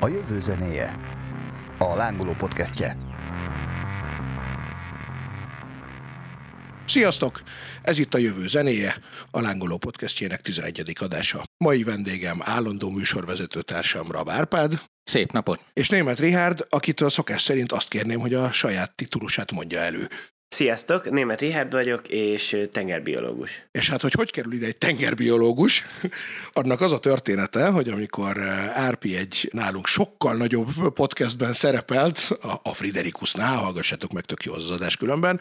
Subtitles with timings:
[0.00, 0.98] A jövő zenéje.
[1.78, 2.96] A lángoló podcastje.
[6.86, 7.42] Sziasztok!
[7.82, 8.94] Ez itt a jövő zenéje,
[9.30, 10.92] a Lángoló podcastjének 11.
[11.00, 11.44] adása.
[11.64, 14.80] Mai vendégem állandó műsorvezető társam Rab Árpád.
[15.02, 15.64] Szép napot!
[15.72, 20.08] És Német Rihárd, akitől szokás szerint azt kérném, hogy a saját titulusát mondja elő.
[20.48, 23.66] Sziasztok, Német Richard vagyok, és tengerbiológus.
[23.72, 25.84] És hát, hogy hogy kerül ide egy tengerbiológus,
[26.52, 28.38] annak az a története, hogy amikor
[28.74, 32.30] Árpi egy nálunk sokkal nagyobb podcastben szerepelt,
[32.62, 35.40] a Friderikusnál, hallgassátok meg, tök jó az adás különben,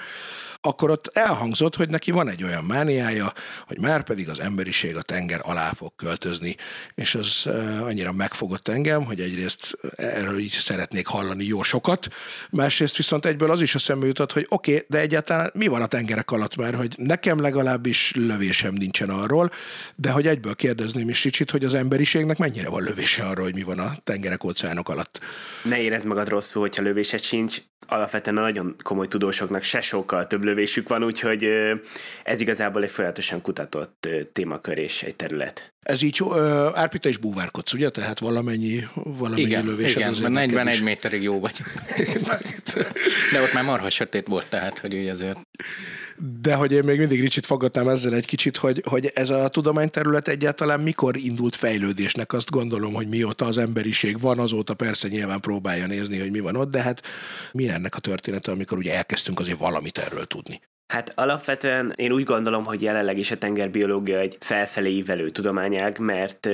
[0.61, 3.33] akkor ott elhangzott, hogy neki van egy olyan mániája,
[3.67, 6.55] hogy már pedig az emberiség a tenger alá fog költözni,
[6.95, 7.45] és az
[7.81, 12.07] annyira megfogott engem, hogy egyrészt erről így szeretnék hallani jó sokat,
[12.49, 15.81] másrészt viszont egyből az is a szembe jutott, hogy oké, okay, de egyáltalán mi van
[15.81, 19.51] a tengerek alatt, mert hogy nekem legalábbis lövésem nincsen arról,
[19.95, 23.63] de hogy egyből kérdezném is kicsit, hogy az emberiségnek mennyire van lövése arról, hogy mi
[23.63, 25.19] van a tengerek, óceánok alatt.
[25.63, 30.43] Ne érezd magad rosszul, hogyha lövésed sincs, alapvetően a nagyon komoly tudósoknak se sokkal több
[30.43, 31.49] lövésük van, úgyhogy
[32.23, 35.74] ez igazából egy folyamatosan kutatott témakör és egy terület.
[35.85, 36.33] Ez így jó,
[36.73, 37.89] Árpita is búvárkodsz, ugye?
[37.89, 41.61] Tehát valamennyi, valamennyi igen, lövésed igen, azért 41 méterig jó vagy.
[43.33, 45.39] De ott már marha sötét volt, tehát, hogy úgy azért...
[46.41, 50.27] De hogy én még mindig Ricsit fogadtam ezzel egy kicsit, hogy, hogy ez a tudományterület
[50.27, 55.87] egyáltalán mikor indult fejlődésnek, azt gondolom, hogy mióta az emberiség van, azóta persze nyilván próbálja
[55.87, 57.01] nézni, hogy mi van ott, de hát
[57.51, 60.61] mi ennek a története, amikor ugye elkezdtünk azért valamit erről tudni.
[60.87, 66.49] Hát alapvetően én úgy gondolom, hogy jelenleg is a tengerbiológia egy felfelé ívelő tudományág, mert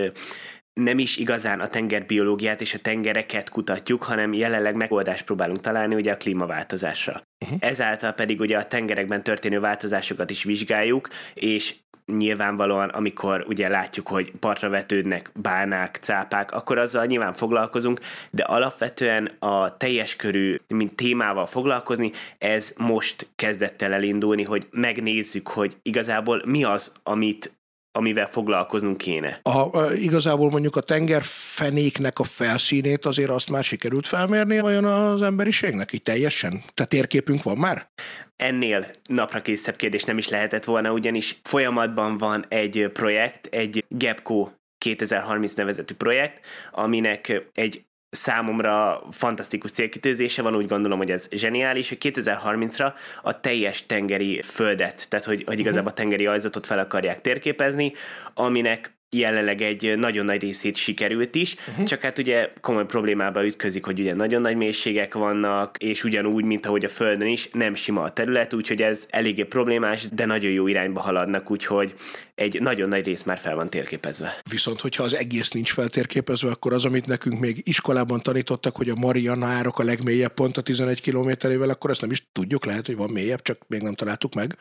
[0.74, 6.12] nem is igazán a tengerbiológiát és a tengereket kutatjuk, hanem jelenleg megoldást próbálunk találni ugye
[6.12, 7.24] a klímaváltozásra.
[7.46, 7.58] Uh-huh.
[7.62, 11.76] Ezáltal pedig ugye a tengerekben történő változásokat is vizsgáljuk, és
[12.18, 19.32] nyilvánvalóan, amikor ugye látjuk, hogy partra vetődnek bánák, cápák, akkor azzal nyilván foglalkozunk, de alapvetően
[19.40, 26.42] a teljes körű, mint témával foglalkozni, ez most kezdett el elindulni, hogy megnézzük, hogy igazából
[26.46, 27.61] mi az, amit
[27.92, 29.40] amivel foglalkoznunk kéne.
[29.42, 35.22] A, a, igazából mondjuk a tengerfenéknek a felszínét azért azt már sikerült felmérni olyan az
[35.22, 36.64] emberiségnek, így teljesen?
[36.74, 37.90] Tehát térképünk van már?
[38.36, 44.50] Ennél napra készebb kérdés nem is lehetett volna, ugyanis folyamatban van egy projekt, egy GEPCO
[44.78, 51.98] 2030 nevezetű projekt, aminek egy számomra fantasztikus célkitűzése van, úgy gondolom, hogy ez zseniális, hogy
[52.02, 57.94] 2030-ra a teljes tengeri földet, tehát hogy, hogy igazából a tengeri ajzatot fel akarják térképezni,
[58.34, 61.86] aminek jelenleg egy nagyon nagy részét sikerült is, uh-huh.
[61.86, 66.66] csak hát ugye komoly problémába ütközik, hogy ugye nagyon nagy mélységek vannak, és ugyanúgy, mint
[66.66, 70.68] ahogy a Földön is, nem sima a terület, úgyhogy ez eléggé problémás, de nagyon jó
[70.68, 71.94] irányba haladnak, úgyhogy
[72.36, 74.38] egy nagyon nagy rész már fel van térképezve.
[74.50, 78.96] Viszont, hogyha az egész nincs feltérképezve, akkor az, amit nekünk még iskolában tanítottak, hogy a
[78.96, 82.96] Mariana árok a legmélyebb pont a 11 kilométerével, akkor ezt nem is tudjuk, lehet, hogy
[82.96, 84.56] van mélyebb, csak még nem találtuk meg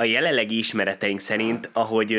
[0.00, 2.16] a jelenlegi ismereteink szerint, ahogy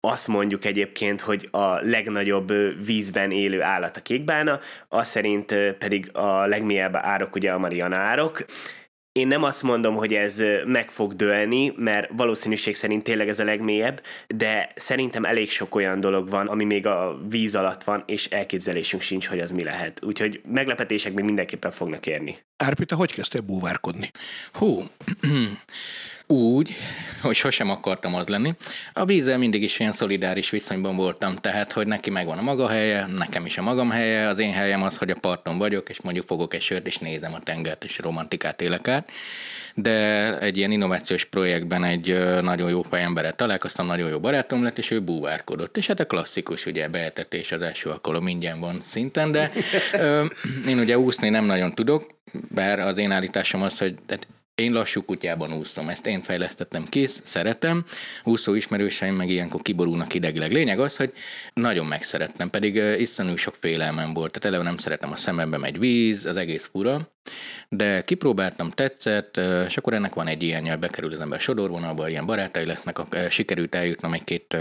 [0.00, 2.52] azt mondjuk egyébként, hogy a legnagyobb
[2.84, 8.44] vízben élő állat a kékbána, az szerint pedig a legmélyebb árok ugye a Mariana árok.
[9.12, 13.44] Én nem azt mondom, hogy ez meg fog dőlni, mert valószínűség szerint tényleg ez a
[13.44, 18.26] legmélyebb, de szerintem elég sok olyan dolog van, ami még a víz alatt van, és
[18.26, 20.04] elképzelésünk sincs, hogy az mi lehet.
[20.04, 22.38] Úgyhogy meglepetések még mindenképpen fognak érni.
[22.56, 24.10] Árpita, hogy kezdtél búvárkodni?
[24.52, 24.82] Hú,
[26.26, 26.76] úgy,
[27.22, 28.52] hogy sosem akartam az lenni.
[28.92, 33.06] A vízzel mindig is ilyen szolidáris viszonyban voltam, tehát, hogy neki megvan a maga helye,
[33.06, 36.26] nekem is a magam helye, az én helyem az, hogy a parton vagyok, és mondjuk
[36.26, 39.10] fogok egy sört, és nézem a tengert, és romantikát élek át.
[39.74, 44.90] De egy ilyen innovációs projektben egy nagyon jó emberrel találkoztam, nagyon jó barátom lett, és
[44.90, 45.76] ő búvárkodott.
[45.76, 49.50] És hát a klasszikus, ugye, beetetés az első alkalom ingyen van szinten, de
[49.92, 50.24] ö,
[50.68, 52.06] én ugye úszni nem nagyon tudok,
[52.54, 54.26] bár az én állításom az, hogy tehát
[54.58, 56.84] én lassú kutyában úszom, ezt én fejlesztettem.
[56.84, 57.84] Ki, szeretem,
[58.24, 60.52] úszó ismerőseim meg ilyenkor kiborulnak idegleg.
[60.52, 61.12] Lényeg az, hogy
[61.54, 66.26] nagyon megszerettem, pedig iszonyú sok félelmem volt, tehát eleve nem szeretem a szemembe megy víz,
[66.26, 67.08] az egész fura,
[67.68, 69.36] de kipróbáltam, tetszett,
[69.66, 72.98] és akkor ennek van egy ilyen, hogy bekerül az ember sodorvonalba, ilyen barátai lesznek,
[73.30, 74.56] sikerült eljutnom egy-két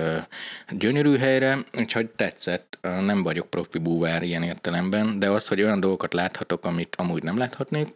[0.70, 6.14] gyönyörű helyre, úgyhogy tetszett, nem vagyok profi búvár ilyen értelemben, de az, hogy olyan dolgokat
[6.14, 7.88] láthatok, amit amúgy nem láthatnék,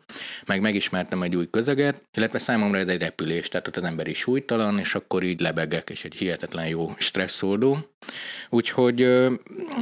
[0.45, 4.17] meg megismertem egy új közeget, illetve számomra ez egy repülés, tehát ott az ember is
[4.17, 7.77] súlytalan, és akkor így lebegek, és egy hihetetlen jó stresszoldó.
[8.49, 8.99] Úgyhogy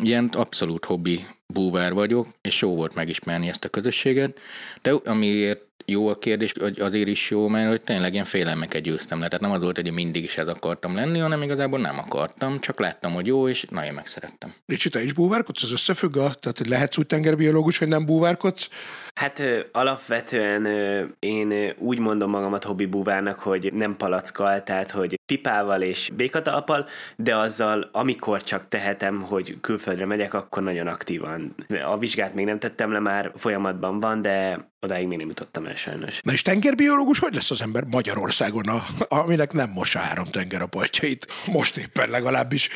[0.02, 4.40] ilyen abszolút hobbi búvár vagyok, és jó volt megismerni ezt a közösséget,
[4.82, 9.20] de amiért jó a kérdés, hogy azért is jó, mert hogy tényleg ilyen félelmeket győztem
[9.20, 9.26] le.
[9.26, 12.80] Tehát nem az volt, hogy mindig is ez akartam lenni, hanem igazából nem akartam, csak
[12.80, 14.54] láttam, hogy jó, és nagyon megszerettem.
[14.66, 15.64] Ricsi, te is búvárkodsz?
[15.64, 18.70] Ez összefügg a, tehát hogy lehetsz úgy tengerbiológus, hogy nem búvárkodsz?
[19.16, 24.92] Hát ö, alapvetően ö, én ö, úgy mondom magamat hobbi búvárnak, hogy nem palackkal, tehát
[24.92, 31.56] hogy pipával és békatalpal, de azzal, amikor csak tehetem, hogy külföldre megyek, akkor nagyon aktívan.
[31.86, 35.76] A vizsgát még nem tettem le, már folyamatban van, de odáig még nem jutottam el
[35.76, 36.20] sajnos.
[36.22, 40.68] Na és tengerbiológus, hogy lesz az ember Magyarországon, a, aminek nem mossa három tenger a
[40.68, 41.28] partjait?
[41.46, 42.70] Most éppen legalábbis.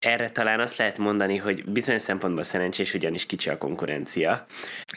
[0.00, 4.46] Erre talán azt lehet mondani, hogy bizonyos szempontból szerencsés, ugyanis kicsi a konkurencia.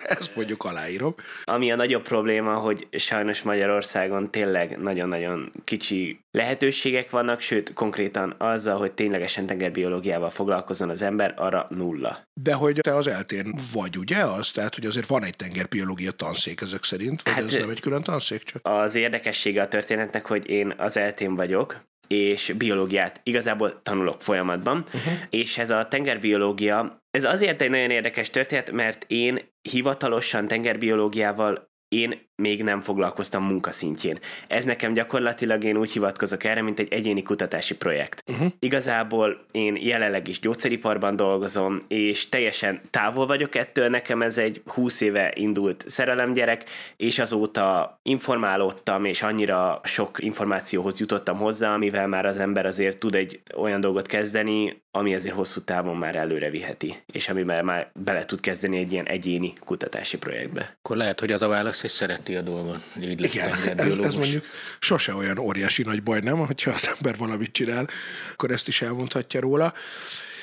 [0.03, 1.15] Ezt mondjuk aláírom.
[1.43, 8.77] Ami a nagyobb probléma, hogy sajnos Magyarországon tényleg nagyon-nagyon kicsi lehetőségek vannak, sőt konkrétan azzal,
[8.77, 12.27] hogy ténylegesen tengerbiológiával foglalkozon az ember, arra nulla.
[12.41, 14.51] De hogy te az eltén vagy, ugye az?
[14.51, 18.03] Tehát, hogy azért van egy tengerbiológia tanszék ezek szerint, vagy hát, ez nem egy külön
[18.03, 18.67] tanszék csak?
[18.67, 25.13] Az érdekessége a történetnek, hogy én az eltén vagyok, és biológiát igazából tanulok folyamatban, uh-huh.
[25.29, 32.31] és ez a tengerbiológia, ez azért egy nagyon érdekes történet, mert én hivatalosan tengerbiológiával én
[32.35, 34.19] még nem foglalkoztam munkaszintjén.
[34.47, 38.23] Ez nekem gyakorlatilag én úgy hivatkozok erre, mint egy egyéni kutatási projekt.
[38.31, 38.51] Uh-huh.
[38.59, 45.01] Igazából én jelenleg is gyógyszeriparban dolgozom, és teljesen távol vagyok ettől, nekem ez egy 20
[45.01, 46.63] éve indult szerelemgyerek,
[46.97, 53.15] és azóta informálódtam, és annyira sok információhoz jutottam hozzá, amivel már az ember azért tud
[53.15, 58.25] egy olyan dolgot kezdeni, ami azért hosszú távon már előre viheti, és amiben már bele
[58.25, 60.75] tud kezdeni egy ilyen egyéni kutatási projektbe.
[60.77, 62.83] Akkor lehet, hogy az a válasz, hogy szereti a dolgot.
[63.01, 63.49] Így Igen,
[63.79, 64.45] ez, ez mondjuk
[64.79, 66.37] sose olyan óriási nagy baj, nem?
[66.37, 67.87] Hogyha az ember valamit csinál,
[68.33, 69.73] akkor ezt is elmondhatja róla.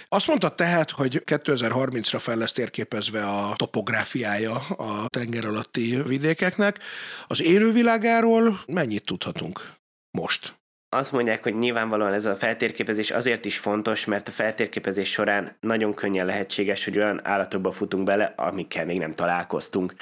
[0.09, 6.79] Azt mondta tehát, hogy 2030-ra fel lesz térképezve a topográfiája a tenger alatti vidékeknek.
[7.27, 9.75] Az élővilágáról mennyit tudhatunk
[10.11, 10.59] most?
[10.96, 15.94] Azt mondják, hogy nyilvánvalóan ez a feltérképezés azért is fontos, mert a feltérképezés során nagyon
[15.94, 19.94] könnyen lehetséges, hogy olyan állatokba futunk bele, amikkel még nem találkoztunk.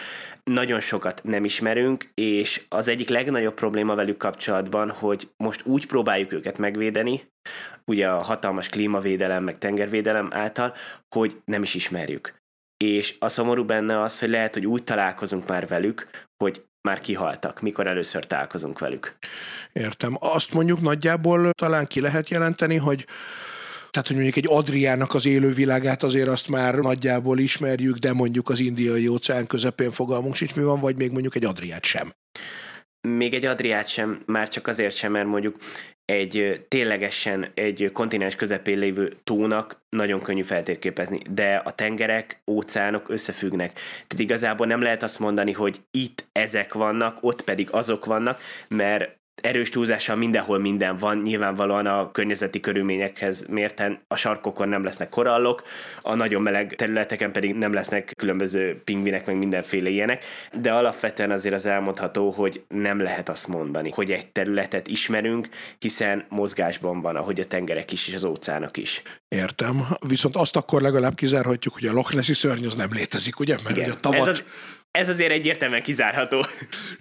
[0.45, 6.33] Nagyon sokat nem ismerünk, és az egyik legnagyobb probléma velük kapcsolatban, hogy most úgy próbáljuk
[6.33, 7.21] őket megvédeni,
[7.85, 10.75] ugye a hatalmas klímavédelem, meg tengervédelem által,
[11.15, 12.35] hogy nem is ismerjük.
[12.85, 16.11] És a szomorú benne az, hogy lehet, hogy úgy találkozunk már velük,
[16.45, 19.17] hogy már kihaltak, mikor először találkozunk velük.
[19.73, 20.17] Értem.
[20.21, 23.07] Azt mondjuk nagyjából talán ki lehet jelenteni, hogy
[23.91, 28.61] tehát, hogy mondjuk egy Adriának az élővilágát azért azt már nagyjából ismerjük, de mondjuk az
[28.61, 32.13] indiai óceán közepén fogalmunk sincs mi van, vagy még mondjuk egy Adriát sem.
[33.09, 35.57] Még egy Adriát sem, már csak azért sem, mert mondjuk
[36.13, 43.73] egy ténylegesen egy kontinens közepén lévő tónak nagyon könnyű feltérképezni, de a tengerek, óceánok összefüggnek.
[43.73, 49.18] Tehát igazából nem lehet azt mondani, hogy itt ezek vannak, ott pedig azok vannak, mert
[49.41, 55.63] erős túlzással mindenhol minden van, nyilvánvalóan a környezeti körülményekhez mérten a sarkokon nem lesznek korallok,
[56.03, 61.55] a nagyon meleg területeken pedig nem lesznek különböző pingvinek, meg mindenféle ilyenek, de alapvetően azért
[61.55, 65.49] az elmondható, hogy nem lehet azt mondani, hogy egy területet ismerünk,
[65.79, 69.03] hiszen mozgásban van, ahogy a tengerek is és az óceánok is.
[69.29, 69.87] Értem.
[70.07, 73.57] Viszont azt akkor legalább kizárhatjuk, hogy a Loch Nessi szörny az nem létezik, ugye?
[73.65, 73.89] Mert Igen.
[73.89, 74.21] ugye a tavat...
[74.21, 74.45] Ez az,
[74.91, 76.45] ez azért egyértelműen kizárható.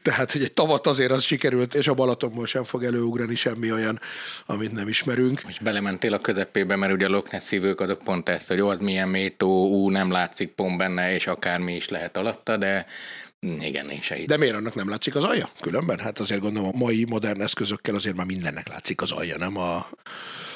[0.02, 4.00] Tehát, hogy egy tavat azért az sikerült, és a Balatonból sem fog előugrani semmi olyan,
[4.46, 5.42] amit nem ismerünk.
[5.48, 8.78] És belementél a közepébe, mert ugye a Loch Ness szívők adok pont ezt, hogy az
[8.80, 12.86] milyen métó, ú, nem látszik pont benne, és akármi is lehet alatta, de
[13.40, 15.50] igen, én se De miért annak nem látszik az alja?
[15.60, 16.00] Különben?
[16.00, 19.88] Hát azért gondolom a mai modern eszközökkel azért már mindennek látszik az alja, nem a...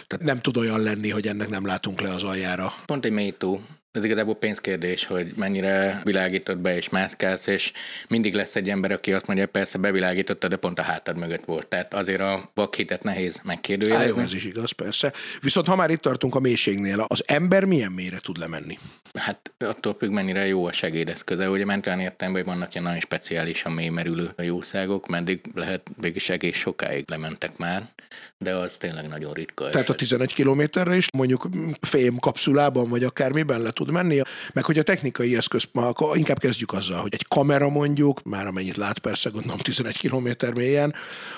[0.07, 2.73] Tehát nem tud olyan lenni, hogy ennek nem látunk le az aljára.
[2.85, 7.71] Pont egy métó, ez igazából pénzkérdés, hogy mennyire világított be és mászkálsz, és
[8.07, 11.67] mindig lesz egy ember, aki azt mondja, persze bevilágította, de pont a hátad mögött volt.
[11.67, 14.07] Tehát azért a vakhitet nehéz megkérdőjelezni.
[14.07, 15.13] Jó, ez is igaz, persze.
[15.41, 18.79] Viszont ha már itt tartunk a mélységnél, az ember milyen mélyre tud lemenni?
[19.13, 21.49] Hát attól függ, mennyire jó a segédeszköze.
[21.49, 26.57] Ugye mentően értem, hogy vannak ilyen nagyon speciálisan mély merülő jószágok, meddig lehet végig egész
[26.57, 27.89] sokáig lementek már,
[28.37, 29.69] de az tényleg nagyon ritka.
[29.69, 29.89] Tehát eset.
[29.89, 31.47] a 11 kilométerre is mondjuk
[31.81, 34.21] fém kapszulában, vagy akármiben le tud menni,
[34.53, 38.77] meg hogy a technikai eszköz, akkor inkább kezdjük azzal, hogy egy kamera mondjuk, már amennyit
[38.77, 40.93] lát persze, gondolom 11 km mélyen,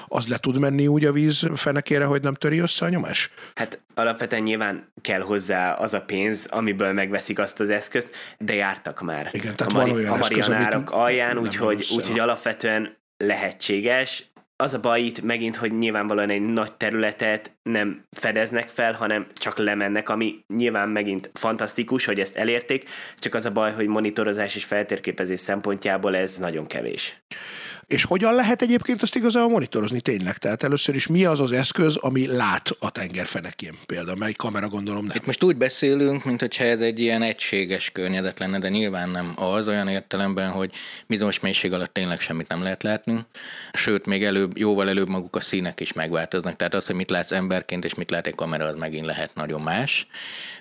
[0.08, 3.32] az le tud menni úgy a víz fenekére, hogy nem töri össze a nyomás?
[3.56, 9.02] Hát alapvetően nyilván kell hozzá az a pénz, amiből megveszik azt az eszközt, de jártak
[9.02, 9.30] már.
[9.32, 14.24] Igen, tehát a, van olyan a marianárok alján, úgyhogy, úgyhogy alapvetően lehetséges,
[14.64, 19.58] az a baj itt megint, hogy nyilvánvalóan egy nagy területet nem fedeznek fel, hanem csak
[19.58, 24.64] lemennek, ami nyilván megint fantasztikus, hogy ezt elérték, csak az a baj, hogy monitorozás és
[24.64, 27.24] feltérképezés szempontjából ez nagyon kevés.
[27.88, 30.38] És hogyan lehet egyébként azt igazából monitorozni tényleg?
[30.38, 35.06] Tehát először is mi az az eszköz, ami lát a tengerfenekén például, mely kamera gondolom
[35.06, 35.16] nem.
[35.16, 39.34] Itt most úgy beszélünk, mint hogyha ez egy ilyen egységes környezet lenne, de nyilván nem
[39.36, 40.72] az olyan értelemben, hogy
[41.08, 43.20] bizonyos mélység alatt tényleg semmit nem lehet látni.
[43.74, 46.56] Sőt, még előbb, jóval előbb maguk a színek is megváltoznak.
[46.56, 49.62] Tehát az, hogy mit látsz emberként és mit lát egy kamera, az megint lehet nagyon
[49.62, 50.08] más.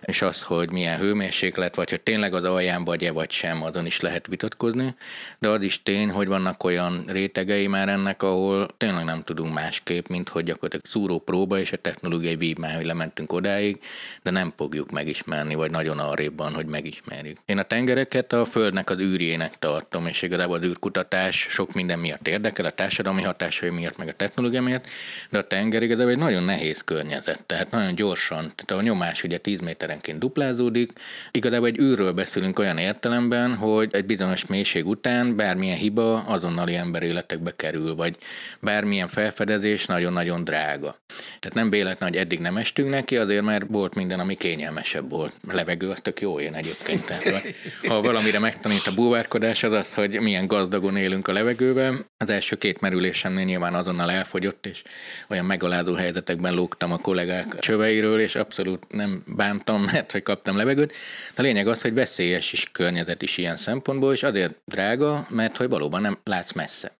[0.05, 4.00] És az, hogy milyen hőmérséklet, vagy hogy tényleg az alján vagy-e vagy sem, azon is
[4.00, 4.95] lehet vitatkozni.
[5.38, 10.07] De az is tény, hogy vannak olyan rétegei már ennek, ahol tényleg nem tudunk másképp,
[10.07, 13.78] mint hogy gyakorlatilag szúró próba és a technológiai vívmány, hogy lementünk odáig,
[14.23, 17.38] de nem fogjuk megismerni, vagy nagyon arrébb van, hogy megismerjük.
[17.45, 22.28] Én a tengereket a Földnek az űrjének tartom, és igazából az űrkutatás sok minden miatt
[22.28, 24.87] érdekel, a társadalmi hatásai miatt, meg a technológia miatt,
[25.31, 29.38] de a tenger igazából egy nagyon nehéz környezet, tehát nagyon gyorsan, tehát a nyomás ugye
[29.38, 30.92] 10 méterenként duplázódik,
[31.31, 37.52] igazából egy űrről beszélünk olyan értelemben, hogy egy bizonyos mélység után bármilyen hiba azonnali emberéletekbe
[37.56, 38.16] kerül, vagy
[38.61, 40.94] bármilyen felfedezés nagyon-nagyon drága.
[41.40, 45.32] Tehát nem véletlen, hogy eddig nem estünk neki, azért mert volt minden, ami kényelmesebb volt.
[45.49, 47.04] A levegő az tök jó jön egyébként.
[47.04, 47.54] Tehát,
[47.87, 52.06] ha valamire megtanít a búvárkodás, az az, hogy milyen gazdagon élünk a levegőben.
[52.23, 54.83] Az első két merülésemnél nyilván azonnal elfogyott, és
[55.29, 60.95] olyan megalázó helyzetekben lógtam a kollégák csöveiről, és abszolút nem bántam, mert hogy kaptam levegőt.
[61.37, 65.69] A lényeg az, hogy veszélyes is környezet is ilyen szempontból, és azért drága, mert hogy
[65.69, 66.97] valóban nem látsz messze.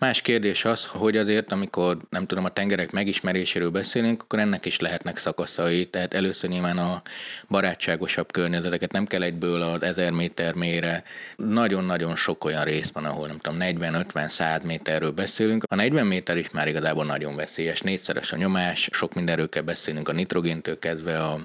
[0.00, 4.78] Más kérdés az, hogy azért, amikor nem tudom, a tengerek megismeréséről beszélünk, akkor ennek is
[4.78, 7.02] lehetnek szakaszai, tehát először nyilván a
[7.48, 11.02] barátságosabb környezeteket nem kell egyből az 1000 méter mélyre.
[11.36, 15.64] Nagyon-nagyon sok olyan rész van, ahol nem tudom, 40-50-100 méterről beszélünk.
[15.68, 20.08] A 40 méter is már igazából nagyon veszélyes, négyszeres a nyomás, sok mindenről kell beszélnünk
[20.08, 21.38] a nitrogéntől kezdve a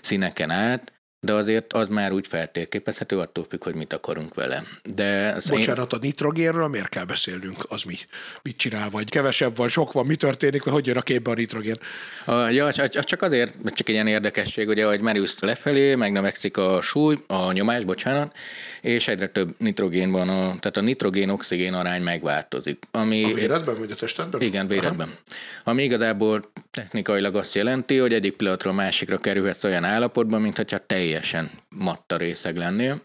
[0.00, 4.62] színeken át, de azért az már úgy feltérképezhető, attól függ, hogy mit akarunk vele.
[4.94, 5.98] De Bocsánat, én...
[5.98, 7.56] a nitrogénről miért kell beszélnünk?
[7.68, 7.94] Az mi?
[8.42, 8.90] Mit csinál?
[8.90, 11.76] Vagy kevesebb van, sok van, mi történik, hogy jön a képbe a nitrogén?
[12.24, 17.18] A, ja, csak azért, csak egy ilyen érdekesség, ugye, hogy merülsz lefelé, megnövekszik a súly,
[17.26, 18.36] a nyomás, bocsánat,
[18.80, 22.78] és egyre több nitrogén van, a, tehát a nitrogén-oxigén arány megváltozik.
[22.90, 24.40] Ami, a véredben vagy a testedben?
[24.40, 25.08] Igen, véredben.
[25.08, 25.18] Aha.
[25.64, 30.64] Ami igazából technikailag azt jelenti, hogy egyik pillanatról másikra kerülhetsz olyan állapotban, mintha
[31.10, 33.02] teljesen matta részeg lennél,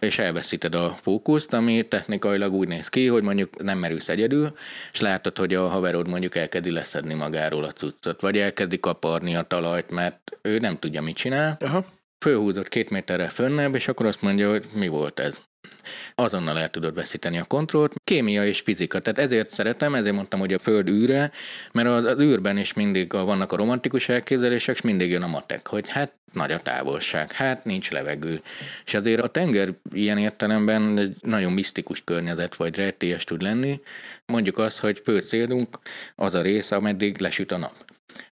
[0.00, 4.52] és elveszíted a fókuszt, ami technikailag úgy néz ki, hogy mondjuk nem merülsz egyedül,
[4.92, 9.42] és látod, hogy a haverod mondjuk elkezdi leszedni magáról a cuccot, vagy elkezdi kaparni a
[9.42, 11.84] talajt, mert ő nem tudja, mit csinál, Aha
[12.24, 15.38] fölhúzott két méterre fönnebb, és akkor azt mondja, hogy mi volt ez.
[16.14, 17.92] Azonnal el tudod veszíteni a kontrollt.
[18.04, 21.30] Kémia és fizika, tehát ezért szeretem, ezért mondtam, hogy a föld űre,
[21.72, 25.68] mert az, az űrben is mindig vannak a romantikus elképzelések, és mindig jön a matek,
[25.68, 28.40] hogy hát nagy a távolság, hát nincs levegő.
[28.86, 33.80] És azért a tenger ilyen értelemben egy nagyon misztikus környezet, vagy rejtélyes tud lenni.
[34.26, 35.78] Mondjuk azt, hogy fő célunk
[36.14, 37.83] az a rész, ameddig lesüt a nap.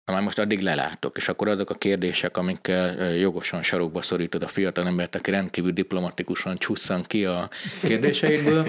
[0.05, 4.47] Na már most addig lelátok, és akkor azok a kérdések, amikkel jogosan sarokba szorítod a
[4.47, 7.49] fiatal embert, aki rendkívül diplomatikusan csusszan ki a
[7.81, 8.65] kérdéseidből,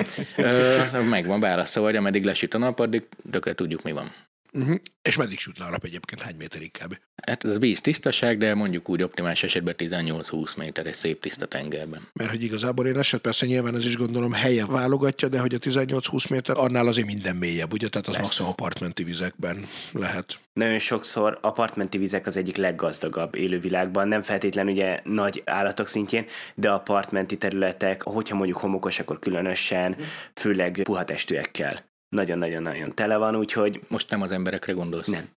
[1.11, 4.13] megvan válasza, vagy ameddig lesüt a nap, addig tökre tudjuk, mi van.
[4.53, 4.77] Uh-huh.
[5.03, 6.21] És meddig süt le a nap egyébként?
[6.21, 6.99] Hány méterig kb?
[7.27, 12.09] Hát ez víz tisztaság, de mondjuk úgy optimális esetben 18-20 méter egy szép tiszta tengerben.
[12.13, 15.59] Mert hogy igazából én eset persze nyilván ez is gondolom helye válogatja, de hogy a
[15.59, 17.89] 18-20 méter annál azért minden mélyebb, ugye?
[17.89, 18.23] Tehát az Lesz.
[18.23, 20.39] maximum apartmenti vizekben lehet.
[20.53, 26.71] Nagyon sokszor apartmenti vizek az egyik leggazdagabb élővilágban, nem feltétlenül ugye nagy állatok szintjén, de
[26.71, 29.97] apartmenti területek, hogyha mondjuk homokos, akkor különösen,
[30.35, 33.81] főleg puha testűekkel nagyon-nagyon-nagyon tele van, úgyhogy...
[33.89, 35.07] Most nem az emberekre gondolsz.
[35.07, 35.29] Nem.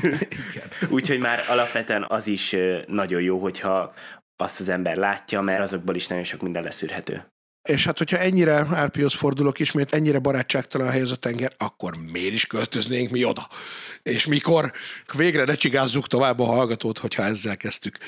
[0.96, 2.56] úgyhogy már alapvetően az is
[2.86, 3.92] nagyon jó, hogyha
[4.36, 7.26] azt az ember látja, mert azokból is nagyon sok minden leszűrhető.
[7.66, 12.32] És hát, hogyha ennyire Árpihoz fordulok ismét, ennyire barátságtalan a ez a tenger, akkor miért
[12.32, 13.48] is költöznénk mi oda?
[14.02, 14.72] És mikor
[15.12, 17.98] végre ne csigázzuk tovább a hallgatót, hogyha ezzel kezdtük.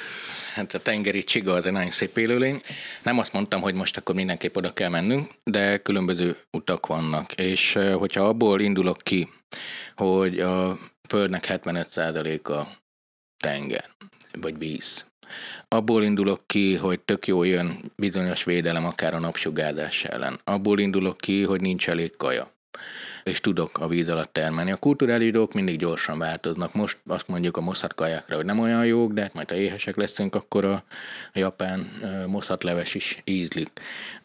[0.54, 2.60] Hát a tengeri csiga az egy nagyon szép élőlény.
[3.02, 7.32] Nem azt mondtam, hogy most akkor mindenképp oda kell mennünk, de különböző utak vannak.
[7.32, 9.28] És hogyha abból indulok ki,
[9.94, 12.66] hogy a Földnek 75%-a
[13.38, 13.84] tenger,
[14.40, 15.07] vagy víz,
[15.68, 20.40] Abból indulok ki, hogy tök jó jön bizonyos védelem akár a napsugárzás ellen.
[20.44, 22.56] Abból indulok ki, hogy nincs elég kaja
[23.28, 24.70] és tudok a víz alatt termelni.
[24.70, 26.74] A kulturális dolgok mindig gyorsan változnak.
[26.74, 30.34] Most azt mondjuk a moszat kajákra, hogy nem olyan jók, de majd ha éhesek leszünk,
[30.34, 30.82] akkor a
[31.32, 31.86] japán
[32.26, 33.70] moszatleves is ízlik.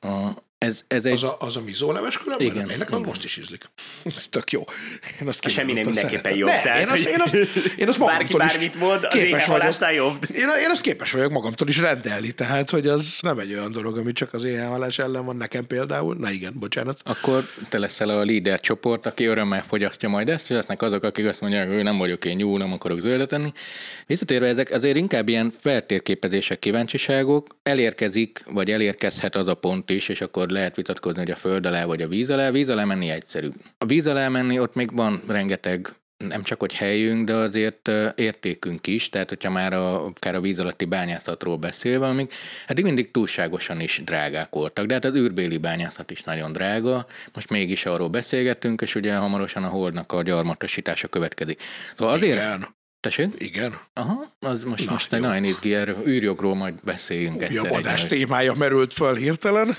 [0.02, 0.30] A
[0.64, 1.14] Ez, ez egy...
[1.14, 2.48] Az a, az a mizóleves különben?
[2.48, 3.08] Igen, Én nekem igen.
[3.08, 3.64] most is ízlik.
[4.16, 4.64] Ez tök jó.
[5.22, 6.50] Én azt A semmi nem mindenképpen jobb.
[6.50, 7.34] Ne, tehát, én, azt, én, azt,
[7.78, 9.40] én azt Bárki bármit mond, az képes vagyok.
[9.40, 10.26] éhenhalásnál jobb.
[10.36, 13.98] Én, én azt képes vagyok magamtól is rendelni, tehát, hogy az nem egy olyan dolog,
[13.98, 16.16] ami csak az éhenhalás ellen van nekem például.
[16.16, 17.00] Na igen, bocsánat.
[17.04, 21.26] Akkor te leszel a líder csoport, aki örömmel fogyasztja majd ezt, és lesznek azok, akik
[21.26, 23.52] azt mondják, hogy nem vagyok én jó, nem akarok zöldet enni.
[24.08, 30.22] Visszatérve ezek azért inkább ilyen feltérképezések, kíváncsiságok, elérkezik, vagy elérkezhet az a pont is, és
[30.22, 32.52] akkor lehet vitatkozni, hogy a föld alá vagy a víz alá.
[32.52, 33.50] Víz alá menni egyszerű.
[33.78, 35.88] A víz alá menni ott még van rengeteg
[36.28, 40.60] nem csak hogy helyünk, de azért értékünk is, tehát hogyha már a, akár a víz
[40.60, 42.34] alatti bányászatról beszélve, amik
[42.68, 47.50] eddig mindig túlságosan is drágák voltak, de hát az űrbéli bányászat is nagyon drága, most
[47.50, 51.62] mégis arról beszélgettünk, és ugye hamarosan a holdnak a gyarmatosítása következik.
[51.98, 52.38] Szóval azért...
[52.38, 52.68] Igen.
[53.04, 53.34] Tessék?
[53.38, 53.78] Igen.
[53.94, 55.28] Aha, az most, Na, most egy jó.
[55.28, 57.56] nagyon izgi, erről űrjogról majd beszéljünk egyszer.
[57.56, 59.76] Jobb egy adás nagy- témája merült föl hirtelen.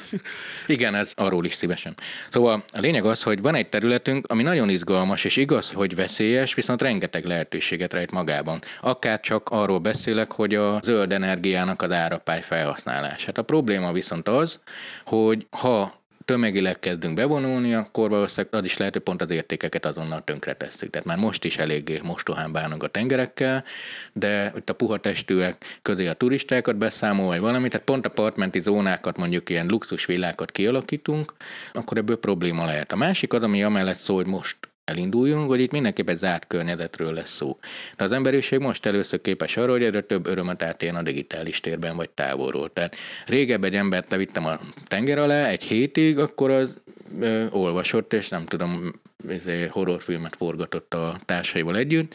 [0.67, 1.95] igen, ez arról is szívesen.
[2.31, 6.55] Szóval a lényeg az, hogy van egy területünk, ami nagyon izgalmas, és igaz, hogy veszélyes,
[6.55, 8.63] viszont rengeteg lehetőséget rejt magában.
[8.81, 13.39] Akár csak arról beszélek, hogy a zöld energiának az árapály felhasználását.
[13.39, 14.59] A probléma viszont az,
[15.05, 20.25] hogy ha tömegileg kezdünk bevonulni, akkor valószínűleg az is lehet, hogy pont az értékeket azonnal
[20.25, 20.91] tönkretesszük.
[20.91, 23.65] Tehát már most is eléggé mostohán bánunk a tengerekkel,
[24.13, 28.61] de itt a puha testűek közé a turistákat beszámol, vagy valami, tehát pont a partmenti
[28.61, 31.33] zónákat, mondjuk ilyen luxus villákat kialakítunk,
[31.73, 32.93] akkor ebből probléma lehet.
[32.93, 37.13] A másik az, ami amellett szól, hogy most elinduljunk, hogy itt mindenképp egy zárt környezetről
[37.13, 37.59] lesz szó.
[37.97, 41.97] De az emberiség most először képes arra, hogy egyre több örömet átéljen a digitális térben
[41.97, 42.73] vagy távolról.
[42.73, 46.75] Tehát régebb egy embert levittem a tenger alá egy hétig, akkor az
[47.21, 48.93] ö, olvasott, és nem tudom,
[49.71, 52.15] horrorfilmet forgatott a társaival együtt.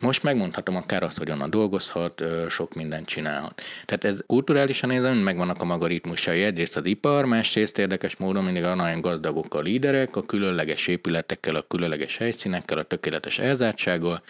[0.00, 3.62] Most megmondhatom akár azt, hogy onnan dolgozhat, sok mindent csinálhat.
[3.84, 6.42] Tehát ez kulturálisan nézve megvannak a maga ritmusai.
[6.42, 11.54] Egyrészt az ipar, másrészt érdekes módon mindig a nagyon gazdagok a líderek, a különleges épületekkel,
[11.54, 14.22] a különleges helyszínekkel, a tökéletes elzártsággal,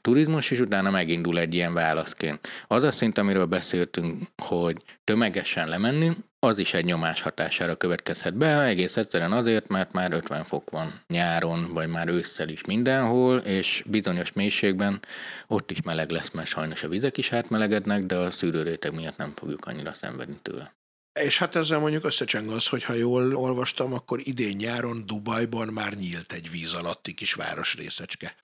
[0.00, 2.48] turizmus, és utána megindul egy ilyen válaszként.
[2.66, 6.10] Az a szint, amiről beszéltünk, hogy tömegesen lemenni,
[6.44, 11.00] az is egy nyomás hatására következhet be, egész egyszerűen azért, mert már 50 fok van
[11.08, 15.00] nyáron, vagy már ősszel is mindenhol, és bizonyos mélységben
[15.46, 19.32] ott is meleg lesz, mert sajnos a vizek is átmelegednek, de a szűrőréteg miatt nem
[19.36, 20.74] fogjuk annyira szenvedni tőle.
[21.20, 25.94] És hát ezzel mondjuk összecseng az, hogy ha jól olvastam, akkor idén nyáron Dubajban már
[25.94, 28.34] nyílt egy víz alatti kis városrészecske.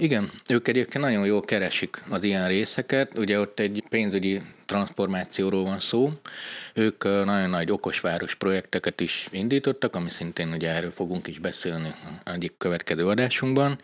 [0.00, 5.80] Igen, ők egyébként nagyon jól keresik az ilyen részeket, ugye ott egy pénzügyi transformációról van
[5.80, 6.08] szó.
[6.74, 12.56] Ők nagyon nagy okosváros projekteket is indítottak, ami szintén ugye erről fogunk is beszélni egyik
[12.58, 13.78] következő adásunkban.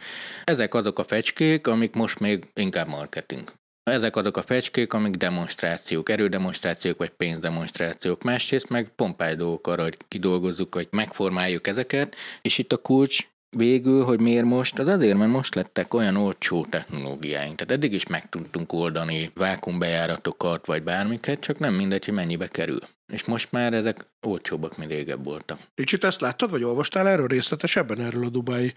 [0.44, 3.52] Ezek azok a fecskék, amik most még inkább marketing.
[3.82, 8.22] Ezek azok a fecskék, amik demonstrációk, erődemonstrációk vagy pénzdemonstrációk.
[8.22, 14.04] Másrészt meg pompály dolgok arra, hogy kidolgozzuk, vagy megformáljuk ezeket, és itt a kulcs végül,
[14.04, 17.54] hogy miért most, az azért, mert most lettek olyan olcsó technológiáink.
[17.54, 22.80] Tehát eddig is meg tudtunk oldani vákumbejáratokat, vagy bármiket, csak nem mindegy, hogy mennyibe kerül.
[23.12, 25.58] És most már ezek olcsóbbak, mint régebb voltak.
[25.74, 28.72] Ricsit, ezt láttad, vagy olvastál erről részletesebben, erről a Dubai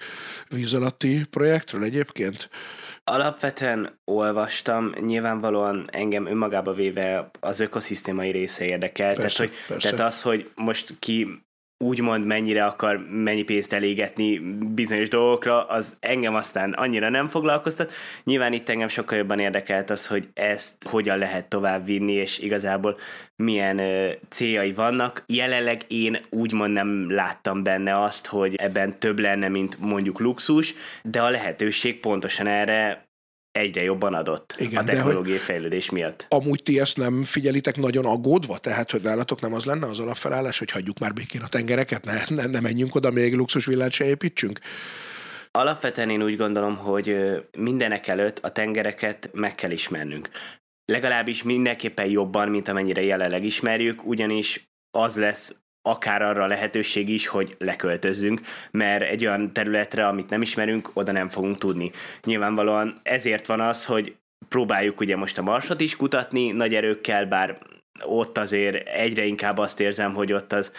[0.50, 2.50] víz alatti projektről egyébként?
[3.04, 9.14] Alapvetően olvastam, nyilvánvalóan engem önmagába véve az ökoszisztémai része érdekel.
[9.14, 9.90] Persze, tehát, hogy, persze.
[9.90, 11.46] tehát az, hogy most ki
[11.78, 14.40] úgymond mennyire akar mennyi pénzt elégetni
[14.74, 17.92] bizonyos dolgokra, az engem aztán annyira nem foglalkoztat.
[18.24, 22.98] Nyilván itt engem sokkal jobban érdekelt az, hogy ezt hogyan lehet tovább vinni, és igazából
[23.36, 25.24] milyen ö, céljai vannak.
[25.28, 31.22] Jelenleg én úgymond nem láttam benne azt, hogy ebben több lenne, mint mondjuk luxus, de
[31.22, 33.07] a lehetőség pontosan erre
[33.58, 36.26] egyre jobban adott Igen, a technológiai fejlődés miatt.
[36.30, 38.58] Amúgy ti ezt nem figyelitek nagyon aggódva?
[38.58, 42.24] Tehát, hogy nálatok nem az lenne az alapfelállás, hogy hagyjuk már békén a tengereket, ne,
[42.28, 44.60] ne, ne menjünk oda, még luxusvillát se építsünk?
[45.52, 47.18] Alapvetően én úgy gondolom, hogy
[47.58, 50.30] mindenek előtt a tengereket meg kell ismernünk.
[50.86, 55.56] Legalábbis mindenképpen jobban, mint amennyire jelenleg ismerjük, ugyanis az lesz
[55.90, 61.12] akár arra a lehetőség is, hogy leköltözzünk, mert egy olyan területre, amit nem ismerünk, oda
[61.12, 61.92] nem fogunk tudni.
[62.24, 64.16] Nyilvánvalóan ezért van az, hogy
[64.48, 67.58] próbáljuk ugye most a marsot is kutatni nagy erőkkel, bár
[68.04, 70.72] ott azért egyre inkább azt érzem, hogy ott az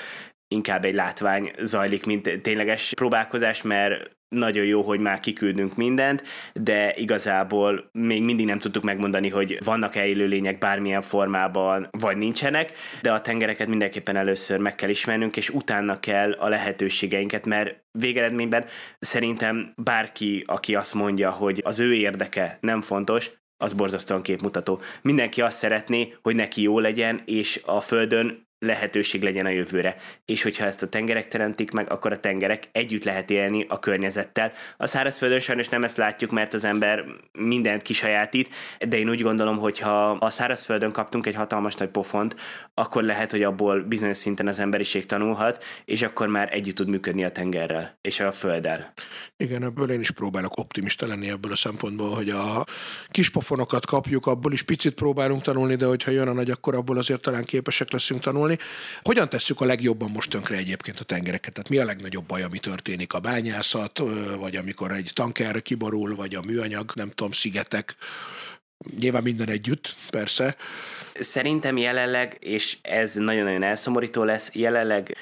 [0.54, 6.94] inkább egy látvány zajlik, mint tényleges próbálkozás, mert nagyon jó, hogy már kiküldünk mindent, de
[6.96, 13.20] igazából még mindig nem tudtuk megmondani, hogy vannak-e élőlények bármilyen formában, vagy nincsenek, de a
[13.20, 18.64] tengereket mindenképpen először meg kell ismernünk, és utána kell a lehetőségeinket, mert végeredményben
[18.98, 23.30] szerintem bárki, aki azt mondja, hogy az ő érdeke nem fontos,
[23.64, 24.80] az borzasztóan képmutató.
[25.02, 29.96] Mindenki azt szeretné, hogy neki jó legyen, és a Földön lehetőség legyen a jövőre.
[30.24, 34.52] És hogyha ezt a tengerek teremtik meg, akkor a tengerek együtt lehet élni a környezettel.
[34.76, 38.54] A szárazföldön sajnos nem ezt látjuk, mert az ember mindent kisajátít,
[38.88, 42.36] de én úgy gondolom, hogy ha a szárazföldön kaptunk egy hatalmas nagy pofont,
[42.74, 47.24] akkor lehet, hogy abból bizonyos szinten az emberiség tanulhat, és akkor már együtt tud működni
[47.24, 48.92] a tengerrel és a földdel.
[49.36, 52.64] Igen, ebből én is próbálok optimista lenni ebből a szempontból, hogy a
[53.08, 56.98] kis pofonokat kapjuk, abból is picit próbálunk tanulni, de hogyha jön a nagy, akkor abból
[56.98, 58.47] azért talán képesek leszünk tanulni.
[59.02, 61.52] Hogyan tesszük a legjobban most tönkre egyébként a tengereket?
[61.52, 63.12] Tehát mi a legnagyobb baj, ami történik?
[63.12, 64.02] A bányászat,
[64.38, 67.96] vagy amikor egy tanker kiborul, vagy a műanyag, nem tudom, szigetek?
[68.98, 70.56] Nyilván minden együtt, persze.
[71.14, 75.16] Szerintem jelenleg, és ez nagyon-nagyon elszomorító lesz, jelenleg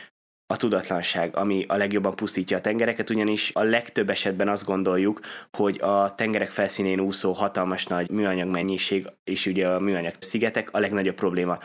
[0.46, 5.20] a tudatlanság, ami a legjobban pusztítja a tengereket, ugyanis a legtöbb esetben azt gondoljuk,
[5.56, 10.78] hogy a tengerek felszínén úszó hatalmas nagy műanyag mennyiség, és ugye a műanyag szigetek a
[10.78, 11.58] legnagyobb probléma.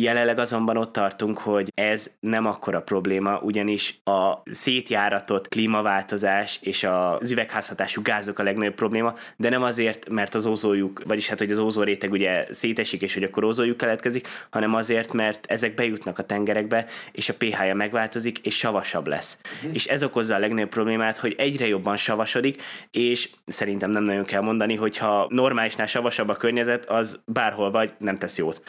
[0.00, 7.30] Jelenleg azonban ott tartunk, hogy ez nem akkora probléma, ugyanis a szétjáratott klímaváltozás és az
[7.30, 11.58] üvegházhatású gázok a legnagyobb probléma, de nem azért, mert az ózójuk, vagyis hát, hogy az
[11.58, 16.86] ózóréteg ugye szétesik, és hogy akkor ózójuk keletkezik, hanem azért, mert ezek bejutnak a tengerekbe,
[17.12, 19.38] és a pH-ja megváltozik, és savasabb lesz.
[19.56, 19.74] Uh-huh.
[19.74, 24.42] És ez okozza a legnagyobb problémát, hogy egyre jobban savasodik, és szerintem nem nagyon kell
[24.42, 28.62] mondani, hogy ha normálisnál savasabb a környezet, az bárhol vagy, nem tesz jót.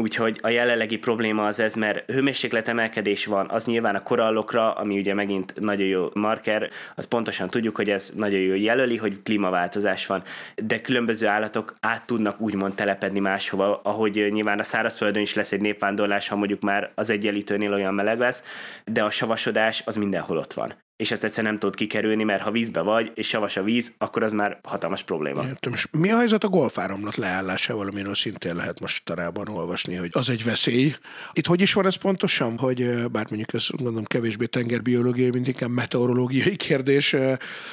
[0.00, 5.14] Úgyhogy a jelenlegi probléma az ez, mert hőmérsékletemelkedés van, az nyilván a korallokra, ami ugye
[5.14, 10.22] megint nagyon jó marker, az pontosan tudjuk, hogy ez nagyon jó jelöli, hogy klímaváltozás van,
[10.54, 15.60] de különböző állatok át tudnak úgymond telepedni máshova, ahogy nyilván a szárazföldön is lesz egy
[15.60, 18.42] népvándorlás, ha mondjuk már az egyenlítőnél olyan meleg lesz,
[18.84, 22.50] de a savasodás az mindenhol ott van és ezt egyszer nem tudod kikerülni, mert ha
[22.50, 25.44] vízbe vagy, és savas a víz, akkor az már hatalmas probléma.
[25.44, 25.72] Értem.
[25.72, 30.28] És mi a helyzet a golfáramlat leállásával, amiről szintén lehet most tarában olvasni, hogy az
[30.28, 30.94] egy veszély.
[31.32, 35.70] Itt hogy is van ez pontosan, hogy bár mondjuk ez gondolom kevésbé tengerbiológiai, mint inkább
[35.70, 37.16] meteorológiai kérdés,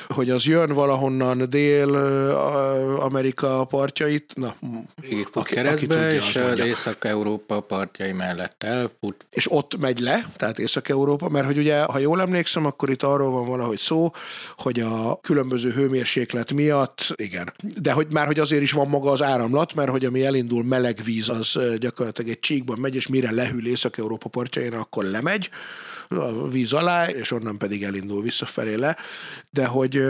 [0.07, 4.55] hogy az jön valahonnan Dél-Amerika partjait, na,
[5.01, 9.25] Végig aki, keresztbe, aki tudja, és az Észak-Európa partjai mellett elfut.
[9.29, 13.31] És ott megy le, tehát Észak-Európa, mert hogy ugye, ha jól emlékszem, akkor itt arról
[13.31, 14.09] van valahogy szó,
[14.57, 19.21] hogy a különböző hőmérséklet miatt, igen, de hogy már hogy azért is van maga az
[19.21, 23.67] áramlat, mert hogy ami elindul meleg víz, az gyakorlatilag egy csíkban megy, és mire lehűl
[23.67, 25.49] Észak-Európa partjain, akkor lemegy
[26.09, 28.97] a víz alá, és onnan pedig elindul visszafelé le.
[29.49, 30.01] De hogy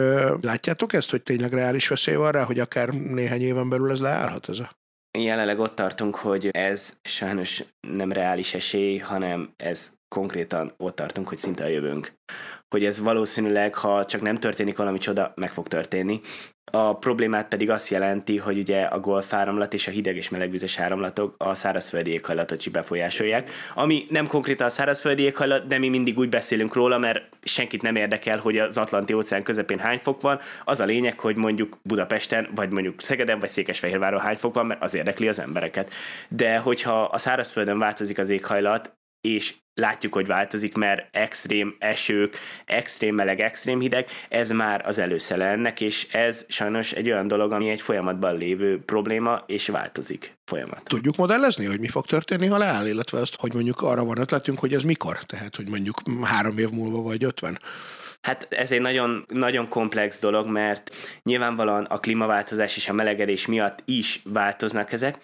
[0.42, 4.50] látjátok ezt, hogy tényleg reális veszély van rá, hogy akár néhány éven belül ez leállhat
[4.50, 4.80] ez a
[5.20, 11.38] Jelenleg ott tartunk, hogy ez sajnos nem reális esély, hanem ez konkrétan ott tartunk, hogy
[11.38, 12.14] szinte a jövőnk.
[12.72, 16.20] Hogy ez valószínűleg, ha csak nem történik valami csoda, meg fog történni.
[16.74, 21.36] A problémát pedig azt jelenti, hogy ugye a golfáramlat és a hideg és melegvizes áramlatok
[21.38, 26.30] a szárazföldi éghajlatot is befolyásolják, ami nem konkrétan a szárazföldi éghajlat, de mi mindig úgy
[26.30, 30.40] beszélünk róla, mert senkit nem érdekel, hogy az Atlanti óceán közepén hány fok van.
[30.66, 34.84] Az a lényeg, hogy mondjuk Budapesten, vagy mondjuk Szegeden, vagy Székesfehérváron hány fok van, mert
[34.84, 35.92] az érdekli az embereket.
[36.30, 43.16] De hogyha a szárazföldön változik az éghajlat, és látjuk, hogy változik, mert extrém esők, extrém
[43.16, 47.70] meleg, extrém hideg, ez már az előszele ennek, és ez sajnos egy olyan dolog, ami
[47.70, 50.84] egy folyamatban lévő probléma, és változik folyamat.
[50.84, 54.60] Tudjuk modellezni, hogy mi fog történni, ha leáll, illetve azt, hogy mondjuk arra van ötletünk,
[54.60, 57.60] hogy ez mikor, tehát hogy mondjuk három év múlva vagy ötven.
[58.22, 63.82] Hát ez egy nagyon, nagyon komplex dolog, mert nyilvánvalóan a klímaváltozás és a melegedés miatt
[63.86, 65.18] is változnak ezek,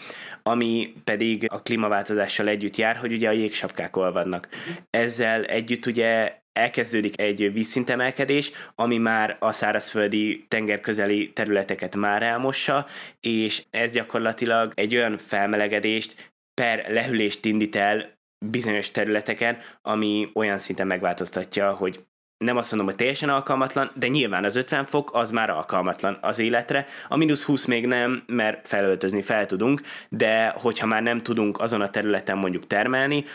[0.44, 4.48] ami pedig a klímaváltozással együtt jár, hogy ugye a jégsapkák olvadnak.
[4.90, 12.86] Ezzel együtt ugye elkezdődik egy vízszintemelkedés, ami már a szárazföldi tengerközeli területeket már elmossa,
[13.20, 20.88] és ez gyakorlatilag egy olyan felmelegedést per lehűlést indít el bizonyos területeken, ami olyan szinten
[20.88, 22.06] megváltoztatja, hogy
[22.38, 26.40] nem azt mondom, hogy teljesen alkalmatlan, de nyilván az 50 fok az már alkalmatlan az
[26.40, 26.86] életre.
[27.08, 31.82] A mínusz 20 még nem, mert felöltözni fel tudunk, de hogyha már nem tudunk azon
[31.82, 33.26] a területen mondjuk termelni,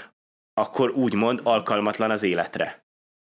[0.55, 2.82] akkor úgymond alkalmatlan az életre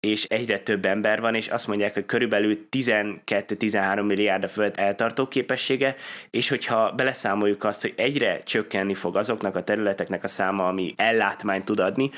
[0.00, 5.28] és egyre több ember van, és azt mondják, hogy körülbelül 12-13 milliárd a föld eltartó
[5.28, 5.96] képessége,
[6.30, 11.64] és hogyha beleszámoljuk azt, hogy egyre csökkenni fog azoknak a területeknek a száma, ami ellátmányt
[11.64, 12.10] tud adni,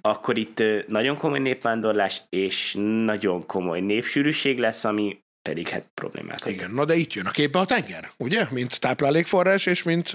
[0.00, 6.50] akkor itt nagyon komoly népvándorlás és nagyon komoly népsűrűség lesz, ami pedig hát problémákat.
[6.50, 8.46] Igen, na de itt jön a képbe a tenger, ugye?
[8.50, 10.10] Mint táplálékforrás, és mint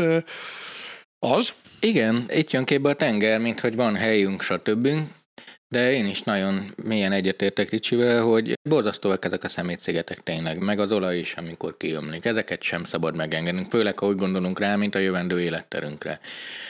[1.19, 1.53] az.
[1.79, 4.87] Igen, itt jön képbe a tenger, mint hogy van helyünk, stb.
[5.67, 10.91] De én is nagyon mélyen egyetértek Ricsivel, hogy borzasztóak ezek a szemétszigetek tényleg, meg az
[10.91, 12.25] olaj is, amikor kiömlik.
[12.25, 16.19] Ezeket sem szabad megengedni, főleg ha úgy gondolunk rá, mint a jövendő életterünkre.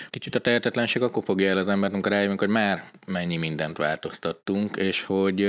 [0.10, 4.76] Kicsit a tehetetlenség akkor fogja el az embert, amikor rájövünk, hogy már mennyi mindent változtattunk,
[4.76, 5.44] és hogy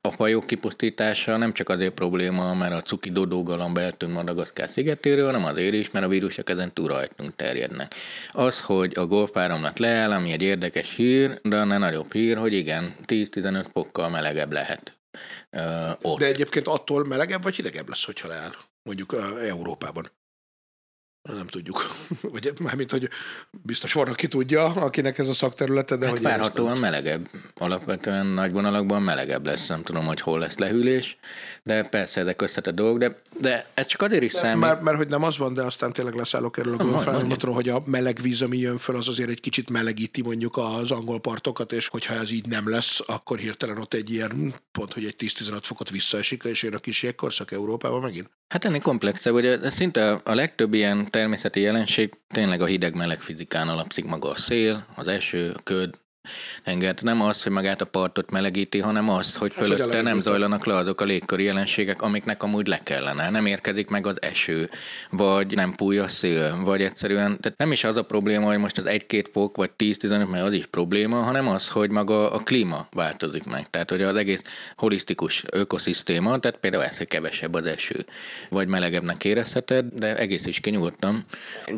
[0.00, 5.44] a fajok kipusztítása nem csak azért probléma, mert a cuki dodógalamb eltűnt Madagaszkár szigetéről, hanem
[5.44, 7.94] azért is, mert a vírusok ezen túl rajtunk terjednek.
[8.30, 12.94] Az, hogy a golfáramlat leáll, ami egy érdekes hír, de annál nagyobb hír, hogy igen,
[13.06, 14.98] 10-15 fokkal melegebb lehet.
[15.50, 16.18] Uh, ott.
[16.18, 20.10] De egyébként attól melegebb vagy hidegebb lesz, hogyha leáll, mondjuk uh, Európában.
[21.32, 21.86] Nem tudjuk.
[22.32, 23.08] Vagy mármint, hogy
[23.50, 27.28] biztos van, aki tudja, akinek ez a szakterülete, de hát hogy várhatóan melegebb.
[27.54, 29.66] Alapvetően nagy vonalakban melegebb lesz.
[29.66, 31.16] Nem tudom, hogy hol lesz lehűlés,
[31.62, 34.60] de persze ezek összetett dolgok, de, de ez csak azért is számít.
[34.60, 37.82] Mert, mert, hogy nem az van, de aztán tényleg leszállok erről a golfállamatról, hogy a
[37.84, 41.88] meleg víz, ami jön föl, az azért egy kicsit melegíti mondjuk az angol partokat, és
[41.88, 45.90] hogyha ez így nem lesz, akkor hirtelen ott egy ilyen pont, hogy egy 10-15 fokot
[45.90, 48.30] visszaesik, és jön a kis jégkorszak Európában megint.
[48.48, 54.04] Hát ennél komplexebb, hogy szinte a legtöbb ilyen természeti jelenség tényleg a hideg-meleg fizikán alapszik
[54.04, 55.94] maga a szél, az eső, a köd,
[56.62, 57.02] enged.
[57.02, 60.74] Nem az, hogy magát a partot melegíti, hanem az, hogy hát, fölötte nem zajlanak le
[60.74, 63.30] azok a légköri jelenségek, amiknek amúgy le kellene.
[63.30, 64.70] Nem érkezik meg az eső,
[65.10, 68.78] vagy nem púj a szél, vagy egyszerűen, tehát nem is az a probléma, hogy most
[68.78, 72.86] az 1-2 fok, vagy 10-15, mert az is probléma, hanem az, hogy maga a klíma
[72.92, 73.70] változik meg.
[73.70, 74.42] Tehát, hogy az egész
[74.76, 78.04] holisztikus ökoszisztéma, tehát például ez, hogy kevesebb az eső,
[78.48, 81.24] vagy melegebbnek érezheted, de egész is kinyugodtam.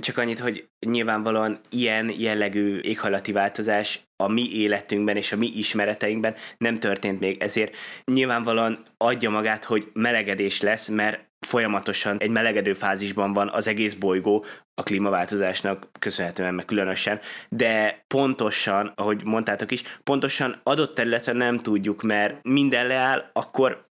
[0.00, 6.35] Csak annyit, hogy nyilvánvalóan ilyen jellegű éghajlati változás a mi életünkben és a mi ismereteinkben
[6.59, 13.33] nem történt még, ezért nyilvánvalóan adja magát, hogy melegedés lesz, mert folyamatosan egy melegedő fázisban
[13.33, 14.44] van az egész bolygó
[14.75, 22.03] a klímaváltozásnak köszönhetően meg különösen, de pontosan, ahogy mondtátok is, pontosan adott területen nem tudjuk,
[22.03, 23.86] mert minden leáll, akkor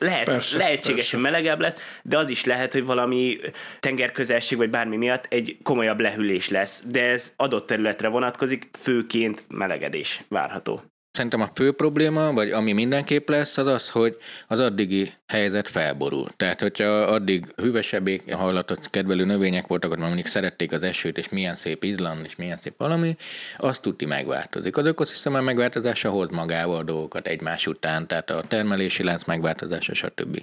[0.00, 1.36] lehet, persze, lehetségesen persze.
[1.36, 3.38] melegebb lesz, de az is lehet, hogy valami
[3.80, 10.24] tengerközelség vagy bármi miatt egy komolyabb lehűlés lesz, de ez adott területre vonatkozik, főként melegedés
[10.28, 10.82] várható.
[11.10, 14.16] Szerintem a fő probléma, vagy ami mindenképp lesz, az az, hogy
[14.48, 16.28] az addigi helyzet felborul.
[16.36, 21.56] Tehát, hogyha addig hűvösebb hajlatot kedvelő növények voltak, hogy mondjuk szerették az esőt, és milyen
[21.56, 23.16] szép Izland, és milyen szép valami,
[23.58, 24.76] azt tudti megváltozik.
[24.76, 30.42] Az ökoszisztéma megváltozása hoz magával a dolgokat egymás után, tehát a termelési lánc megváltozása, stb.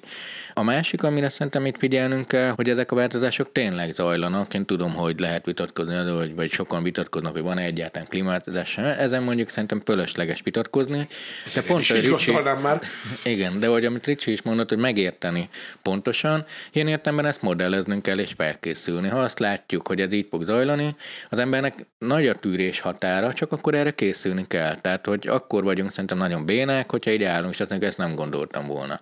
[0.54, 4.54] A másik, amire szerintem itt figyelnünk kell, hogy ezek a változások tényleg zajlanak.
[4.54, 8.78] Én tudom, hogy lehet vitatkozni, vagy, vagy sokan vitatkoznak, hogy van-e egyáltalán klímaváltozás.
[8.78, 11.08] Ezen mondjuk szerintem fölösleges vitatkozni.
[11.54, 12.82] De pont, hogy Ricsi, már.
[13.24, 15.50] Igen, de hogy amit Ricsi is mondott, hogy megérteni
[15.82, 19.08] pontosan, ilyen értemben ezt modelleznünk kell és felkészülni.
[19.08, 20.96] Ha azt látjuk, hogy ez így fog zajlani,
[21.30, 24.82] az embernek nagy a tűrés határa, csak akkor erre készülni kell.
[24.82, 28.16] Tehát, hogy akkor vagyunk szerintem nagyon bénák, hogyha így állunk, és azt mondjuk, ezt nem
[28.16, 29.02] gondoltam volna.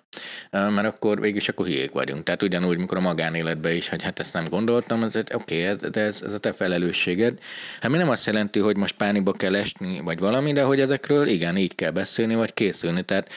[0.51, 2.23] Mert akkor végig akkor hülyék vagyunk.
[2.23, 5.77] Tehát ugyanúgy, mikor a magánéletben is, hogy hát ezt nem gondoltam, ez, oké, okay, ez,
[5.91, 7.39] ez, ez a te felelősséged.
[7.81, 11.27] Hát mi nem azt jelenti, hogy most pánikba kell esni, vagy valami, de hogy ezekről
[11.27, 13.03] igen, így kell beszélni, vagy készülni.
[13.03, 13.31] Tehát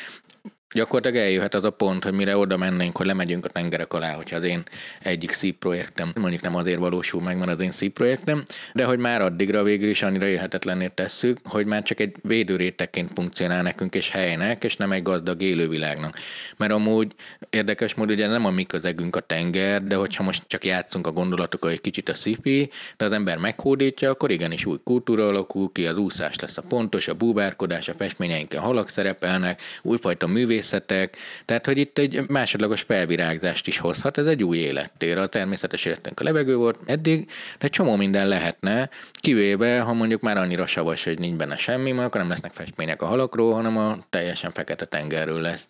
[0.72, 4.36] gyakorlatilag eljöhet az a pont, hogy mire oda mennénk, hogy lemegyünk a tengerek alá, hogyha
[4.36, 4.62] az én
[5.02, 9.62] egyik szívprojektem, mondjuk nem azért valósul meg, mert az én szívprojektem, de hogy már addigra
[9.62, 14.76] végül is annyira élhetetlenné tesszük, hogy már csak egy védőrétegként funkcionál nekünk és helynek, és
[14.76, 16.18] nem egy gazdag élővilágnak.
[16.56, 17.12] Mert amúgy
[17.50, 21.12] érdekes módon ugye nem a mi közegünk a tenger, de hogyha most csak játszunk a
[21.12, 25.86] gondolatokkal egy kicsit a szifi, de az ember meghódítja, akkor igenis új kultúra alakul ki,
[25.86, 31.66] az úszás lesz a pontos, a búvárkodás, a festményeinken halak szerepelnek, újfajta művész művészetek, tehát
[31.66, 35.18] hogy itt egy másodlagos felvirágzást is hozhat, ez egy új élettér.
[35.18, 40.36] A természetes életünk a levegő volt eddig, de csomó minden lehetne, kivéve, ha mondjuk már
[40.36, 43.96] annyira savas, hogy nincs benne semmi, mert akkor nem lesznek festmények a halakról, hanem a
[44.10, 45.68] teljesen fekete tengerről lesz.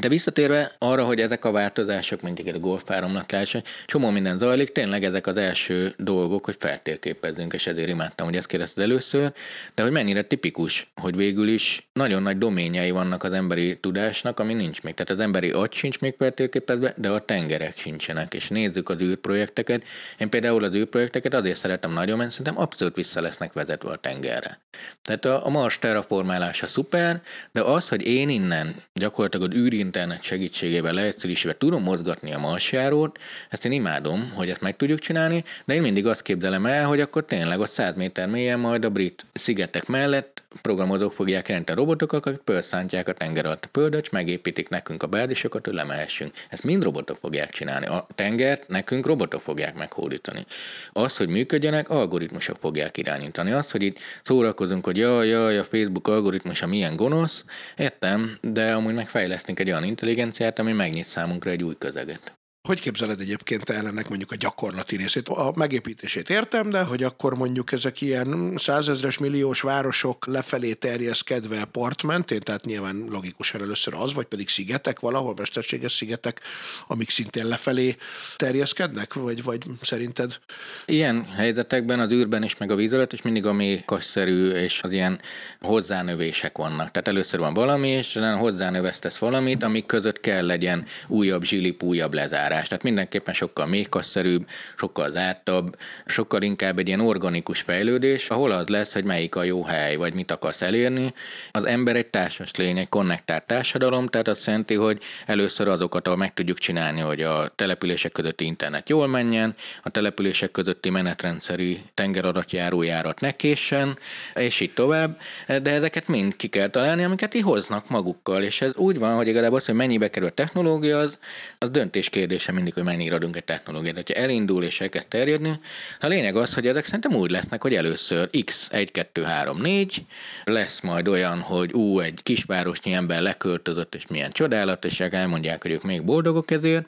[0.00, 5.26] De visszatérve arra, hogy ezek a változások, mint egy golfáramlatás, csomó minden zajlik, tényleg ezek
[5.26, 9.32] az első dolgok, hogy feltérképezzünk, és ezért imádtam, hogy ezt kérdezted először,
[9.74, 14.54] de hogy mennyire tipikus, hogy végül is nagyon nagy doményei vannak az emberi tudásnak, ami
[14.54, 14.94] nincs még.
[14.94, 19.82] Tehát az emberi agy sincs még feltérképezve, de a tengerek sincsenek, és nézzük az űrprojekteket.
[20.18, 24.60] Én például az űrprojekteket azért szeretem nagyon, mert szerintem abszolút vissza lesznek vezetve a tengerre.
[25.02, 30.22] Tehát a, a Mars terraformálása szuper, de az, hogy én innen gyakorlatilag az űrin internet
[30.22, 35.74] segítségével leegyszerűsítve tudom mozgatni a marsjárót, ezt én imádom, hogy ezt meg tudjuk csinálni, de
[35.74, 39.24] én mindig azt képzelem el, hogy akkor tényleg ott 100 méter mélyen majd a brit
[39.32, 44.68] szigetek mellett programozók fogják jelenteni a robotokat, akik pörszántják a tenger alatt a pöldöcs, megépítik
[44.68, 46.32] nekünk a bázisokat, hogy lemehessünk.
[46.48, 47.86] Ezt mind robotok fogják csinálni.
[47.86, 50.44] A tengert nekünk robotok fogják meghódítani.
[50.92, 53.50] Az, hogy működjenek, algoritmusok fogják irányítani.
[53.52, 57.44] Az, hogy itt szórakozunk, hogy jaj, jaj, a Facebook algoritmusa milyen gonosz,
[57.76, 62.39] értem, de amúgy megfejlesztünk egy olyan intelligenciát, ami megnyit számunkra egy új közeget.
[62.68, 65.28] Hogy képzeled egyébként te mondjuk a gyakorlati részét?
[65.28, 72.40] A megépítését értem, de hogy akkor mondjuk ezek ilyen százezres milliós városok lefelé terjeszkedve partmentén,
[72.40, 76.40] tehát nyilván logikusan először az, vagy pedig szigetek valahol, mesterséges szigetek,
[76.86, 77.96] amik szintén lefelé
[78.36, 80.38] terjeszkednek, vagy, vagy szerinted?
[80.86, 84.92] Ilyen helyzetekben az űrben is, meg a víz alatt is mindig a mékasszerű és az
[84.92, 85.20] ilyen
[85.60, 86.90] hozzánövések vannak.
[86.90, 92.48] Tehát először van valami, és hozzánövesztesz valamit, amik között kell legyen újabb zsilip, újabb lezár
[92.60, 92.68] eljárás.
[92.68, 94.46] Tehát mindenképpen sokkal méhkasszerűbb,
[94.76, 99.64] sokkal zártabb, sokkal inkább egy ilyen organikus fejlődés, ahol az lesz, hogy melyik a jó
[99.64, 101.12] hely, vagy mit akarsz elérni.
[101.50, 106.18] Az ember egy társas lény, egy konnektált társadalom, tehát azt jelenti, hogy először azokat, ahol
[106.18, 113.20] meg tudjuk csinálni, hogy a települések közötti internet jól menjen, a települések közötti menetrendszerű tengeradatjárójárat
[113.20, 113.98] ne késsen,
[114.34, 118.74] és így tovább, de ezeket mind ki kell találni, amiket így hoznak magukkal, és ez
[118.74, 121.18] úgy van, hogy igazából az, hogy mennyibe kerül a technológia, az,
[121.58, 124.06] az döntés kérdés kérdése mindig, hogy mennyire adunk egy technológiát.
[124.06, 125.52] Ha elindul és elkezd terjedni,
[126.00, 130.04] a lényeg az, hogy ezek szerintem úgy lesznek, hogy először X 1, 2, 3, 4,
[130.44, 135.70] lesz majd olyan, hogy ú, egy kisvárosnyi ember leköltözött, és milyen csodálat, és elmondják, hogy
[135.70, 136.86] ők még boldogok ezért,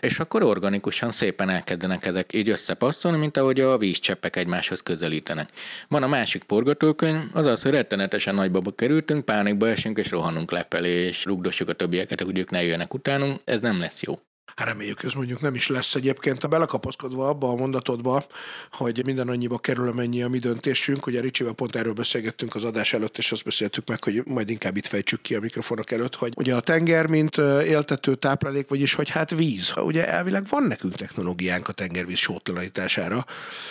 [0.00, 5.48] és akkor organikusan szépen elkezdenek ezek így összepasszolni, mint ahogy a vízcseppek egymáshoz közelítenek.
[5.88, 11.06] Van a másik forgatókönyv, az az, hogy rettenetesen nagybaba kerültünk, pánikba esünk, és rohanunk lefelé,
[11.06, 14.18] és rugdossuk a többieket, hogy ők ne jöjjenek utánunk, ez nem lesz jó.
[14.56, 16.42] Hát reméljük, ez mondjuk nem is lesz egyébként.
[16.42, 18.24] Ha belekapaszkodva abba a mondatodba,
[18.70, 22.92] hogy minden annyiba kerül, amennyi a mi döntésünk, ugye Ricsivel pont erről beszélgettünk az adás
[22.92, 26.32] előtt, és azt beszéltük meg, hogy majd inkább itt fejtsük ki a mikrofonok előtt, hogy
[26.36, 27.36] ugye a tenger, mint
[27.66, 29.72] éltető táplálék, vagyis hogy hát víz.
[29.76, 33.24] Ugye elvileg van nekünk technológiánk a tengervíz sótlanítására,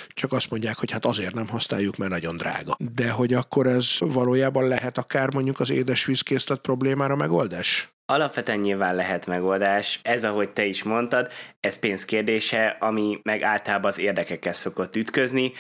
[0.08, 2.78] csak azt mondják, hogy hát azért nem használjuk, mert nagyon drága.
[2.96, 7.93] De hogy akkor ez valójában lehet akár mondjuk az édesvízkészlet problémára megoldás?
[8.14, 10.00] Alapvetően nyilván lehet megoldás.
[10.04, 15.52] Ez, ahogy te is mondtad, ez pénzkérdése, ami meg általában az érdekekkel szokott ütközni,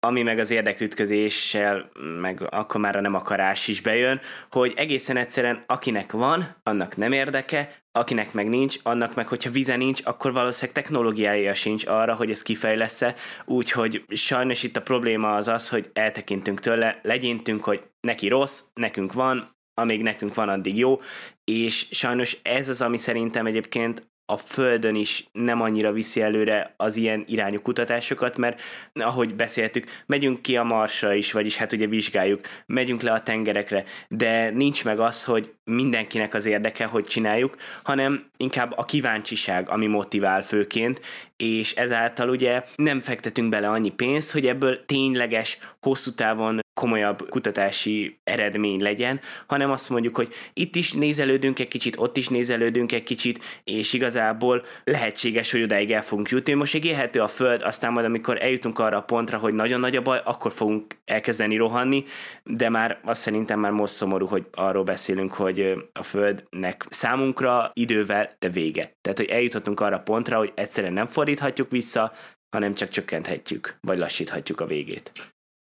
[0.00, 1.90] ami meg az érdekütközéssel,
[2.20, 7.12] meg akkor már a nem akarás is bejön, hogy egészen egyszerűen akinek van, annak nem
[7.12, 12.30] érdeke, akinek meg nincs, annak meg, hogyha vize nincs, akkor valószínűleg technológiája sincs arra, hogy
[12.30, 18.28] ez kifejlesz-e, úgyhogy sajnos itt a probléma az az, hogy eltekintünk tőle, legyintünk, hogy neki
[18.28, 21.00] rossz, nekünk van, amíg nekünk van, addig jó,
[21.44, 26.96] és sajnos ez az, ami szerintem egyébként a Földön is nem annyira viszi előre az
[26.96, 28.60] ilyen irányú kutatásokat, mert
[28.92, 33.84] ahogy beszéltük, megyünk ki a Marsra is, vagyis hát ugye vizsgáljuk, megyünk le a tengerekre,
[34.08, 39.86] de nincs meg az, hogy mindenkinek az érdeke, hogy csináljuk, hanem inkább a kíváncsiság, ami
[39.86, 41.00] motivál főként,
[41.36, 48.20] és ezáltal ugye nem fektetünk bele annyi pénzt, hogy ebből tényleges, hosszú távon komolyabb kutatási
[48.24, 53.02] eredmény legyen, hanem azt mondjuk, hogy itt is nézelődünk egy kicsit, ott is nézelődünk egy
[53.02, 56.52] kicsit, és igazából lehetséges, hogy odáig el fogunk jutni.
[56.52, 59.96] Most még élhető a Föld, aztán majd amikor eljutunk arra a pontra, hogy nagyon nagy
[59.96, 62.04] a baj, akkor fogunk elkezdeni rohanni,
[62.44, 68.36] de már azt szerintem már most szomorú, hogy arról beszélünk, hogy a Földnek számunkra idővel,
[68.38, 68.96] de vége.
[69.00, 72.12] Tehát, hogy eljutottunk arra a pontra, hogy egyszerűen nem fordíthatjuk vissza,
[72.50, 75.12] hanem csak csökkenthetjük, vagy lassíthatjuk a végét.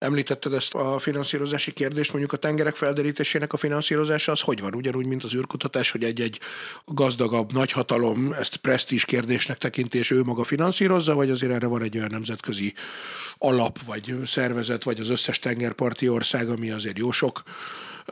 [0.00, 4.74] Említetted ezt a finanszírozási kérdést, mondjuk a tengerek felderítésének a finanszírozása, az hogy van?
[4.74, 6.40] Ugyanúgy, mint az űrkutatás, hogy egy-egy
[6.84, 11.96] gazdagabb nagyhatalom ezt presztízs kérdésnek tekinti, és ő maga finanszírozza, vagy azért erre van egy
[11.96, 12.74] olyan nemzetközi
[13.38, 17.42] alap, vagy szervezet, vagy az összes tengerparti ország, ami azért jó sok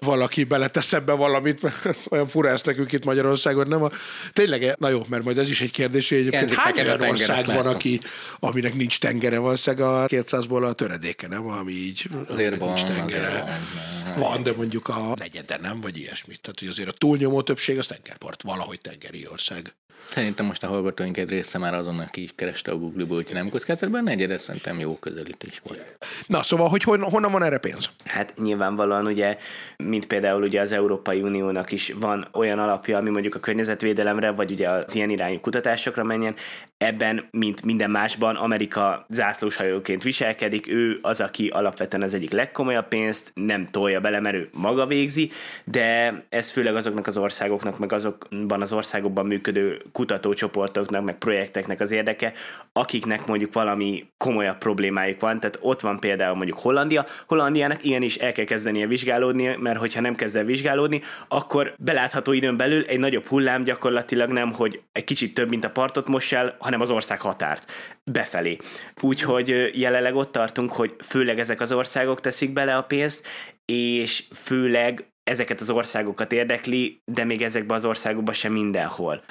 [0.05, 3.83] valaki beletesz ebbe valamit, mert olyan fura ezt nekünk itt Magyarországon, nem?
[3.83, 3.91] A,
[4.33, 7.67] tényleg, na jó, mert majd ez is egy kérdés, hogy egyébként hány olyan ország van,
[7.67, 8.01] aki,
[8.39, 11.47] aminek nincs tengere, valószínűleg a 200-ból a töredéke, nem?
[11.47, 13.27] Ami így azért van, nincs tengere.
[13.27, 16.41] Azért van, van, de mondjuk a negyede nem, vagy ilyesmit.
[16.41, 19.75] Tehát, hogy azért a túlnyomó többség az tengerpart, valahogy tengeri ország.
[20.11, 24.07] Szerintem most a hallgatóink egy része már azonnal ki is kereste a Google-ból, hogy nem
[24.07, 25.97] egyre, de szerintem jó közelítés volt.
[26.27, 27.91] Na, szóval, hogy hon, honnan van erre pénz?
[28.05, 29.37] Hát nyilvánvalóan ugye,
[29.77, 34.51] mint például ugye az Európai Uniónak is van olyan alapja, ami mondjuk a környezetvédelemre, vagy
[34.51, 36.35] ugye az ilyen irányú kutatásokra menjen,
[36.79, 43.33] ebben, mint minden másban, Amerika zászlóshajóként viselkedik, ő az, aki alapvetően az egyik legkomolyabb pénzt
[43.35, 45.31] nem tolja bele, mert ő maga végzi,
[45.65, 51.91] de ez főleg azoknak az országoknak, meg azokban az országokban működő kutatócsoportoknak, meg projekteknek az
[51.91, 52.33] érdeke,
[52.73, 55.41] akiknek mondjuk valami komolyabb problémájuk van.
[55.41, 57.07] Tehát ott van például mondjuk Hollandia.
[57.27, 62.57] Hollandiának igenis el kell kezdenie vizsgálódni, mert hogyha nem kezd el vizsgálódni, akkor belátható időn
[62.57, 66.57] belül egy nagyobb hullám gyakorlatilag nem, hogy egy kicsit több, mint a partot most el,
[66.59, 67.73] hanem az ország határt
[68.05, 68.57] befelé.
[69.01, 73.27] Úgyhogy jelenleg ott tartunk, hogy főleg ezek az országok teszik bele a pénzt,
[73.65, 79.23] és főleg ezeket az országokat érdekli, de még ezekben az országokban sem mindenhol.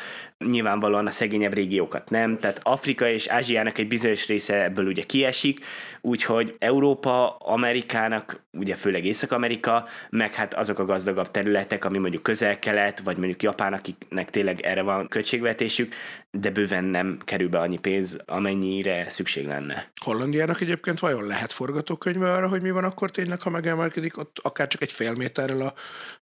[0.46, 5.66] Nyilvánvalóan a szegényebb régiókat nem, tehát Afrika és Ázsiának egy bizonyos része ebből ugye kiesik,
[6.02, 13.00] úgyhogy Európa, Amerikának, ugye főleg Észak-Amerika, meg hát azok a gazdagabb területek, ami mondjuk közel-kelet,
[13.00, 15.94] vagy mondjuk Japán, akiknek tényleg erre van költségvetésük,
[16.32, 19.92] de bőven nem kerül be annyi pénz, amennyire szükség lenne.
[20.04, 24.68] Hollandiának egyébként vajon lehet forgatókönyve arra, hogy mi van akkor tényleg, ha megemelkedik ott akár
[24.68, 25.74] csak egy fél méterrel a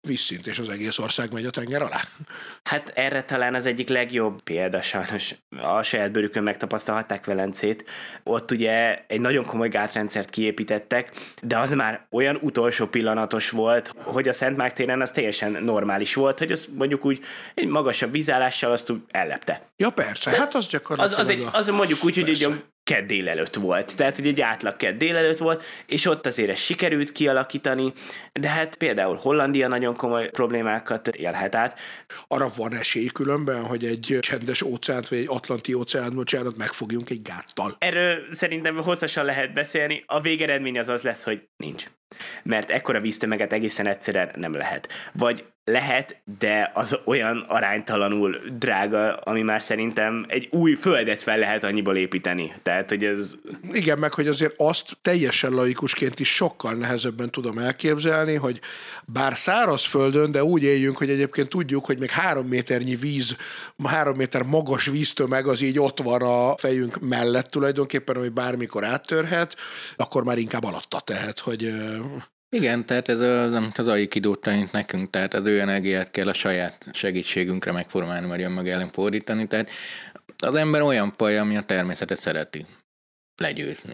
[0.01, 2.01] vízszint, és az egész ország megy a tenger alá?
[2.63, 7.85] Hát erre talán az egyik legjobb példa, sajnos a saját bőrükön megtapasztalhatták Velencét.
[8.23, 14.27] Ott ugye egy nagyon komoly gátrendszert kiépítettek, de az már olyan utolsó pillanatos volt, hogy
[14.27, 17.19] a Szent Márk téren az teljesen normális volt, hogy az mondjuk úgy
[17.53, 19.69] egy magasabb vízállással azt úgy ellepte.
[19.77, 21.19] Ja persze, hát az gyakorlatilag...
[21.19, 22.47] Az, az, egy, az mondjuk úgy, hogy egy
[22.85, 23.95] kedd délelőtt volt.
[23.95, 27.93] Tehát, hogy egy átlag kedd délelőtt volt, és ott azért ez sikerült kialakítani,
[28.33, 31.79] de hát például Hollandia nagyon komoly problémákat élhet át.
[32.27, 37.21] Arra van esély különben, hogy egy csendes óceánt, vagy egy atlanti óceánt, bocsánat, megfogjunk egy
[37.21, 37.75] gáttal.
[37.79, 40.03] Erről szerintem hosszasan lehet beszélni.
[40.05, 41.85] A végeredmény az az lesz, hogy nincs.
[42.43, 44.89] Mert ekkora víztömeget egészen egyszerűen nem lehet.
[45.13, 51.63] Vagy lehet, de az olyan aránytalanul drága, ami már szerintem egy új földet fel lehet
[51.63, 52.53] annyiból építeni.
[52.63, 53.35] Tehát, hogy ez...
[53.71, 58.59] Igen, meg hogy azért azt teljesen laikusként is sokkal nehezebben tudom elképzelni, hogy
[59.05, 63.37] bár szárazföldön, de úgy éljünk, hogy egyébként tudjuk, hogy még három méternyi víz,
[63.83, 69.55] három méter magas víztömeg az így ott van a fejünk mellett tulajdonképpen, ami bármikor áttörhet,
[69.95, 71.73] akkor már inkább alatta tehet, hogy
[72.55, 73.19] igen, tehát ez
[73.53, 78.41] amit az Aikidót tanít nekünk, tehát az ő energiát kell a saját segítségünkre megformálni, vagy
[78.41, 79.47] önmag ellen fordítani.
[79.47, 79.69] Tehát
[80.37, 82.65] az ember olyan paj, ami a természetet szereti
[83.37, 83.93] legyőzni.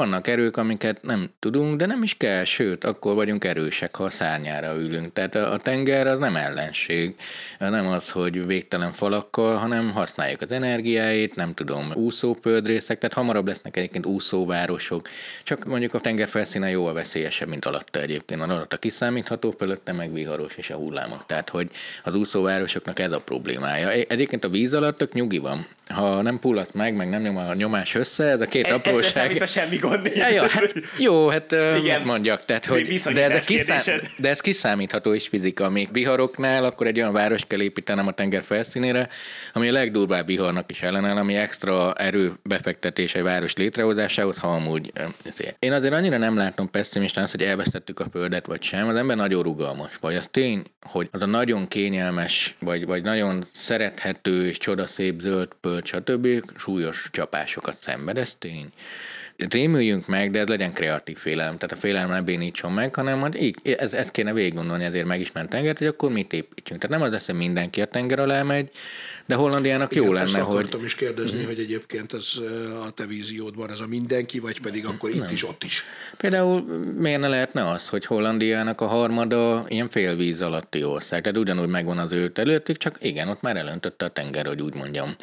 [0.00, 4.10] Vannak erők, amiket nem tudunk, de nem is kell, sőt, akkor vagyunk erősek, ha a
[4.10, 5.12] szárnyára ülünk.
[5.12, 7.14] Tehát a, a tenger az nem ellenség,
[7.58, 13.76] nem az, hogy végtelen falakkal, hanem használjuk az energiáit, nem tudom, úszópöldrészek, tehát hamarabb lesznek
[13.76, 15.08] egyébként úszóvárosok,
[15.42, 18.40] csak mondjuk a tenger felszíne jóval veszélyesebb, mint alatta egyébként.
[18.40, 21.26] Van alatta kiszámítható, fölötte meg viharos és a hullámok.
[21.26, 21.70] Tehát, hogy
[22.04, 23.90] az úszóvárosoknak ez a problémája.
[23.90, 25.66] Egyébként a víz alatt tök nyugi van.
[25.88, 29.36] Ha nem pullad meg, meg nem nyom a nyomás össze, ez a két ez, apróság.
[29.36, 29.89] Ez semmi gond.
[30.14, 31.80] Ja, jó, hát, jó, hát Igen.
[31.80, 35.70] mit mondjak, tehát, hogy, de, ez kiszám, de ez kiszámítható is fizika.
[35.70, 39.08] Még viharoknál akkor egy olyan város kell építenem a tenger felszínére,
[39.52, 44.92] ami a legdurvább viharnak is ellenáll, ami extra erő befektetése egy város létrehozásához, ha amúgy
[45.24, 45.56] ezért.
[45.58, 48.88] Én azért annyira nem látom pessimistán azt, hogy elvesztettük a földet, vagy sem.
[48.88, 49.92] Az ember nagyon rugalmas.
[50.00, 55.48] Vagy az tény, hogy az a nagyon kényelmes, vagy, vagy nagyon szerethető és csodaszép zöld
[55.60, 56.26] pöld, stb.
[56.56, 58.72] súlyos csapásokat szenved, ez tény
[59.48, 61.58] rémüljünk meg, de ez legyen kreatív félelem.
[61.58, 65.06] Tehát a félelem ne bénítson meg, hanem hogy így, ez, ezt kéne végig gondolni, ezért
[65.06, 66.80] megismert tengert, hogy akkor mit építsünk.
[66.80, 68.70] Tehát nem az lesz, hogy mindenki a tenger alá megy,
[69.30, 70.56] de Hollandiának Igen, jó lenne, ezt hogy...
[70.56, 71.46] akartam is kérdezni, mm-hmm.
[71.46, 72.32] hogy egyébként ez
[72.86, 75.32] a te víziódban ez a mindenki, vagy pedig akkor itt nem.
[75.32, 75.84] is, ott is.
[76.16, 76.60] Például
[76.96, 81.98] miért ne lehetne az, hogy Hollandiának a harmada ilyen félvíz alatti ország, tehát ugyanúgy megvan
[81.98, 85.14] az ő területük, csak igen, ott már elöntötte a tenger, hogy úgy mondjam.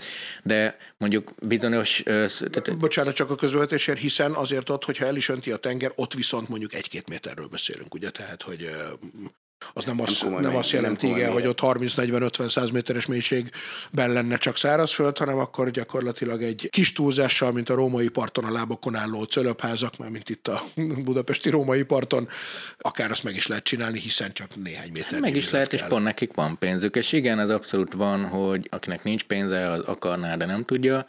[0.44, 2.04] De mondjuk bizonyos...
[2.06, 2.78] Tehát...
[2.78, 6.50] Bocsánat, csak a közvetésért, hiszen azért ott, hogyha el is önti a tenger, ott viszont
[6.50, 8.70] mondjuk egy-két méterről beszélünk, ugye, tehát, hogy
[9.74, 14.58] az nem, az, nem, nem azt jelenti, igen, hogy ott 30-40-50-100 méteres mélységben lenne csak
[14.58, 19.98] szárazföld, hanem akkor gyakorlatilag egy kis túlzással, mint a római parton a lábokon álló cölöpházak,
[19.98, 20.64] már mint itt a
[21.04, 22.28] budapesti római parton,
[22.80, 25.20] akár azt meg is lehet csinálni, hiszen csak néhány méter.
[25.20, 25.80] Meg is lehet, kell.
[25.80, 29.80] és pont nekik van pénzük, és igen, az abszolút van, hogy akinek nincs pénze, az
[29.86, 31.06] akarná, de nem tudja,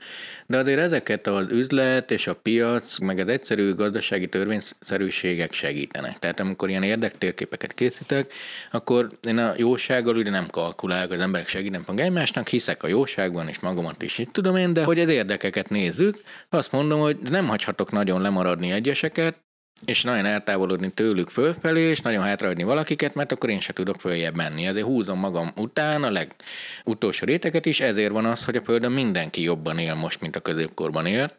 [0.46, 6.18] de azért ezeket az üzlet és a piac, meg az egyszerű gazdasági törvényszerűségek segítenek.
[6.18, 8.32] Tehát amikor ilyen érdektérképeket készítek,
[8.70, 13.48] akkor én a jósággal ugye nem kalkulálok, az emberek segítenek meg egymásnak, hiszek a jóságban,
[13.48, 17.46] és magamat is itt tudom én, de hogy az érdekeket nézzük, azt mondom, hogy nem
[17.46, 19.36] hagyhatok nagyon lemaradni egyeseket,
[19.84, 24.34] és nagyon eltávolodni tőlük fölfelé, és nagyon hátrahagyni valakiket, mert akkor én se tudok följebb
[24.34, 24.66] menni.
[24.66, 29.42] Ezért húzom magam után a legutolsó réteget is, ezért van az, hogy a Földön mindenki
[29.42, 31.34] jobban él most, mint a középkorban élt.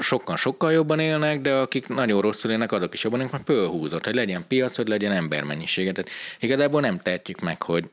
[0.00, 4.04] Sokan sokkal jobban élnek, de akik nagyon rosszul élnek, azok is jobban élnek, mert fölhúzott,
[4.04, 5.92] hogy legyen piac, hogy legyen embermennyisége.
[5.92, 6.10] Tehát
[6.40, 7.84] igazából nem tehetjük meg, hogy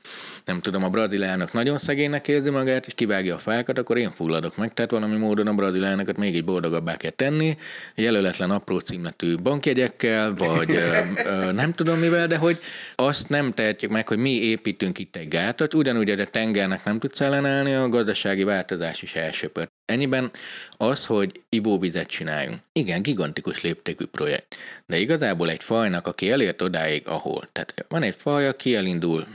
[0.46, 4.12] nem tudom, a brazil elnök nagyon szegénynek érzi magát, és kivágja a fákat, akkor én
[4.12, 4.74] fulladok meg.
[4.74, 7.58] Tehát valami módon a brazil elnököt még egy boldogabbá kell tenni,
[7.96, 12.60] jelöletlen apró címletű bankjegy jegyekkel, vagy ö, ö, nem tudom mivel, de hogy
[12.96, 17.00] azt nem tehetjük meg, hogy mi építünk itt egy gátat, ugyanúgy, hogy a tengernek nem
[17.00, 19.72] tudsz ellenállni, a gazdasági változás is elsöpört.
[19.86, 20.32] Ennyiben
[20.72, 22.60] az, hogy ivóvizet csináljunk.
[22.72, 24.56] Igen, gigantikus léptékű projekt.
[24.86, 27.50] De igazából egy fajnak, aki elért odáig, ahol.
[27.52, 29.28] Tehát van egy faj, aki elindul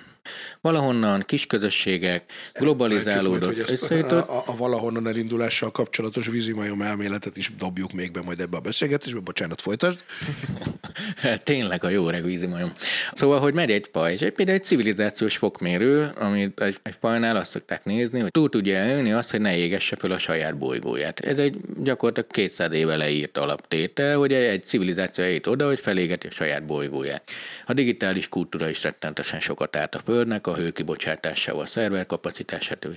[0.61, 7.52] valahonnan kis közösségek, globalizálódott, hogy ezt a, a, a valahonnan elindulással kapcsolatos vízimajom elméletet is
[7.59, 9.98] dobjuk még be majd ebbe a beszélgetésbe, bocsánat, folytasd.
[11.44, 12.72] Tényleg a jó reg vízimajom.
[13.12, 17.36] Szóval, hogy megy egy faj, és egy, például egy civilizációs fokmérő, amit egy, egy fajnál
[17.36, 21.20] azt szokták nézni, hogy túl tudja elni azt, hogy ne égesse fel a saját bolygóját.
[21.20, 26.30] Ez egy gyakorlatilag 200 éve leírt alaptétel, hogy egy civilizáció eljut oda, hogy felégeti a
[26.30, 27.22] saját bolygóját.
[27.66, 32.88] A digitális kultúra is rettentesen sokat állt a Földnek, a hőkibocsátásával, a szerver kapacitását.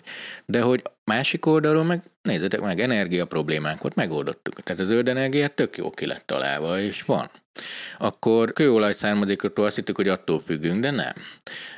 [0.46, 4.64] De hogy másik oldalról meg nézzétek meg, energia problémánk volt, megoldottuk.
[4.64, 7.30] Tehát az zöld energiát tök jó ki lett találva, és van.
[7.98, 11.14] Akkor kőolaj származékotól azt hittük, hogy attól függünk, de nem.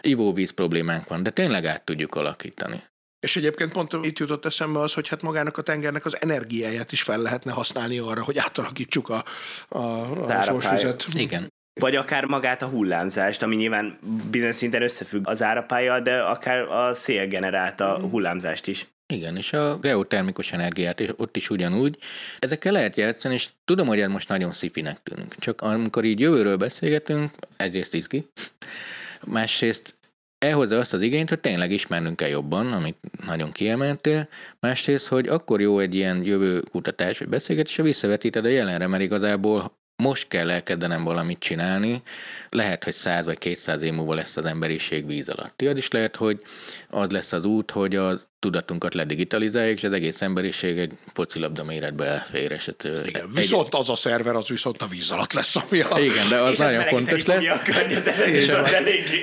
[0.02, 2.82] Ivóvíz problémánk van, de tényleg át tudjuk alakítani.
[3.20, 7.02] És egyébként pont itt jutott eszembe az, hogy hát magának a tengernek az energiáját is
[7.02, 9.24] fel lehetne használni arra, hogy átalakítsuk a,
[9.70, 9.80] a,
[10.38, 11.06] a sorsvizet.
[11.14, 11.53] Igen.
[11.80, 13.98] Vagy akár magát a hullámzást, ami nyilván
[14.32, 18.10] bizonyos szinten összefügg az árapálya, de akár a szél generálta mm.
[18.10, 18.88] hullámzást is.
[19.14, 21.98] Igen, és a geotermikus energiát és ott is ugyanúgy.
[22.40, 25.36] Ezekkel lehet játszani, és tudom, hogy ez most nagyon szifinek tűnik.
[25.40, 28.28] Csak amikor így jövőről beszélgetünk, egyrészt izgi,
[29.26, 29.96] másrészt
[30.38, 34.28] elhozza azt az igényt, hogy tényleg ismernünk kell jobban, amit nagyon kiemeltél,
[34.60, 39.04] másrészt, hogy akkor jó egy ilyen jövő kutatás vagy beszélgetés, ha visszavetíted a jelenre, mert
[39.04, 42.02] igazából most kell elkezdenem valamit csinálni,
[42.50, 45.62] lehet, hogy száz vagy kétszáz év múlva lesz az emberiség víz alatt.
[45.62, 46.42] Az is lehet, hogy
[46.90, 52.06] az lesz az út, hogy a tudatunkat ledigitalizáljuk, és az egész emberiség egy focilabda méretbe
[52.06, 52.52] elfér.
[52.52, 53.34] És hát, Igen, egy...
[53.34, 56.00] viszont az a szerver, az viszont a víz alatt lesz, ami a...
[56.00, 57.46] Igen, de az és nagyon fontos lesz.
[57.46, 57.80] A,
[58.20, 58.64] és a,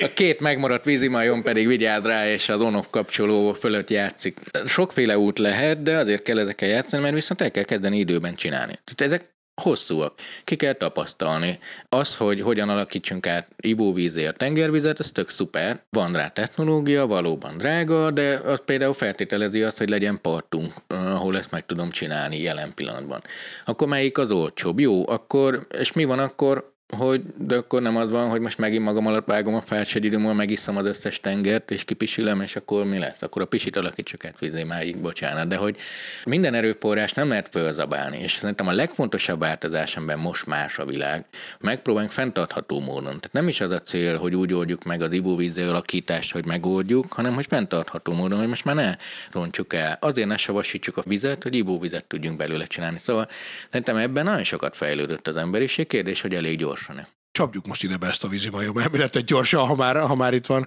[0.00, 4.38] a két megmaradt vízimajon pedig vigyáz rá, és az on kapcsoló fölött játszik.
[4.66, 8.78] Sokféle út lehet, de azért kell ezekkel játszani, mert viszont el kell kezdeni időben csinálni.
[8.84, 9.28] Tehát ezek
[9.60, 10.14] hosszúak.
[10.44, 11.58] Ki kell tapasztalni.
[11.88, 15.82] Az, hogy hogyan alakítsunk át ivóvízért tengervizet, ez tök szuper.
[15.90, 21.50] Van rá technológia, valóban drága, de az például feltételezi azt, hogy legyen partunk, ahol ezt
[21.50, 23.22] meg tudom csinálni jelen pillanatban.
[23.64, 24.80] Akkor melyik az olcsóbb?
[24.80, 28.84] Jó, akkor, és mi van akkor, hogy de akkor nem az van, hogy most megint
[28.84, 32.56] magam alatt vágom a fát, egy idő múlva megisszam az összes tengert, és kipisülem, és
[32.56, 33.22] akkor mi lesz?
[33.22, 35.48] Akkor a pisit alakítsuk át vízémáig, bocsánat.
[35.48, 35.76] De hogy
[36.24, 41.24] minden erőforrás nem lehet fölzabálni, és szerintem a legfontosabb változás, amiben most más a világ,
[41.60, 43.02] megpróbáljunk fenntartható módon.
[43.02, 47.12] Tehát nem is az a cél, hogy úgy oldjuk meg az ivóvíz alakítást, hogy megoldjuk,
[47.12, 48.94] hanem hogy fenntartható módon, hogy most már ne
[49.32, 49.98] rontsuk el.
[50.00, 52.98] Azért ne savasítsuk a vizet, hogy ivóvizet tudjunk belőle csinálni.
[52.98, 53.28] Szóval
[53.66, 55.86] szerintem ebben nagyon sokat fejlődött az emberiség.
[55.86, 57.19] Kérdés, hogy elég gyors gyorsan.
[57.32, 60.66] Csapjuk most ide be ezt a vízimajom elméletet gyorsan, ha már, ha már itt van,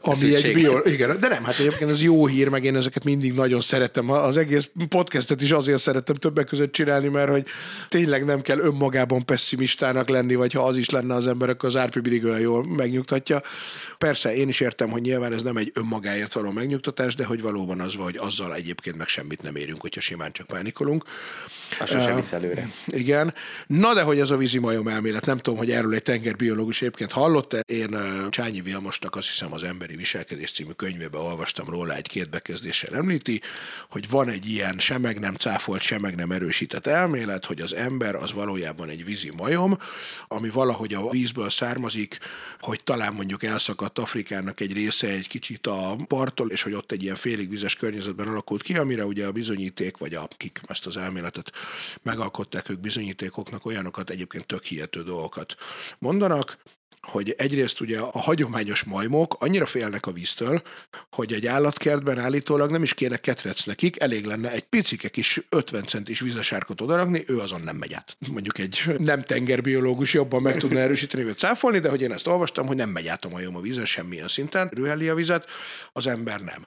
[0.00, 0.44] ami Szükség.
[0.44, 0.80] egy bio...
[0.84, 4.10] Igen, de nem, hát egyébként ez jó hír, meg én ezeket mindig nagyon szeretem.
[4.10, 7.44] Az egész podcastet is azért szerettem többek között csinálni, mert hogy
[7.88, 11.76] tényleg nem kell önmagában pessimistának lenni, vagy ha az is lenne az ember, akkor az
[11.76, 13.42] Árpi mindig olyan jól megnyugtatja.
[13.98, 17.80] Persze, én is értem, hogy nyilván ez nem egy önmagáért való megnyugtatás, de hogy valóban
[17.80, 21.04] az van, hogy azzal egyébként meg semmit nem érünk, hogyha simán csak pánikolunk.
[21.80, 22.70] Az sosem visz előre.
[22.86, 23.34] Igen.
[23.66, 27.52] Na de hogy ez a vízimajom elmélet, nem tudom, hogy erről egy tengerbiológus egyébként hallott.
[27.52, 27.96] Én
[28.30, 33.40] Csányi Vilmosnak azt hiszem az Emberi Viselkedés című könyvében olvastam róla, egy-két bekezdéssel említi,
[33.90, 37.74] hogy van egy ilyen se meg nem cáfolt, se meg nem erősített elmélet, hogy az
[37.74, 39.78] ember az valójában egy vízi majom,
[40.28, 42.18] ami valahogy a vízből származik,
[42.60, 47.02] hogy talán mondjuk elszakadt Afrikának egy része egy kicsit a parttól, és hogy ott egy
[47.02, 51.52] ilyen félig vizes környezetben alakult ki, amire ugye a bizonyíték, vagy akik ezt az elméletet
[52.02, 55.56] megalkották ők bizonyítékoknak olyanokat egyébként tök hihető dolgokat
[55.98, 56.58] mondanak,
[57.00, 60.62] hogy egyrészt ugye a hagyományos majmok annyira félnek a víztől,
[61.10, 65.84] hogy egy állatkertben állítólag nem is kéne ketrec nekik, elég lenne egy picike kis 50
[65.84, 68.16] centis vizesárkot odarakni, ő azon nem megy át.
[68.32, 72.66] Mondjuk egy nem tengerbiológus jobban meg tudna erősíteni, vagy cáfolni, de hogy én ezt olvastam,
[72.66, 75.46] hogy nem megy át a majom a vízen semmilyen szinten, rüheli a vizet,
[75.92, 76.66] az ember nem.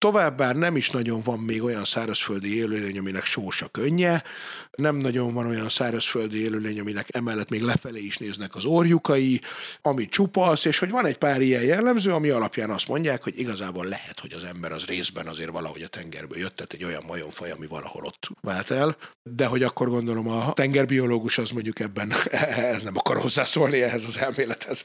[0.00, 4.22] Továbbá nem is nagyon van még olyan szárazföldi élőlény, aminek sós a könnye,
[4.70, 9.40] nem nagyon van olyan szárazföldi élőlény, aminek emellett még lefelé is néznek az orjukai,
[9.82, 13.84] ami csupasz, és hogy van egy pár ilyen jellemző, ami alapján azt mondják, hogy igazából
[13.84, 17.50] lehet, hogy az ember az részben azért valahogy a tengerből jött, tehát egy olyan majomfaj,
[17.50, 22.12] ami valahol ott vált el, de hogy akkor gondolom a tengerbiológus az mondjuk ebben,
[22.74, 24.84] ez nem akar hozzászólni ehhez az elmélethez.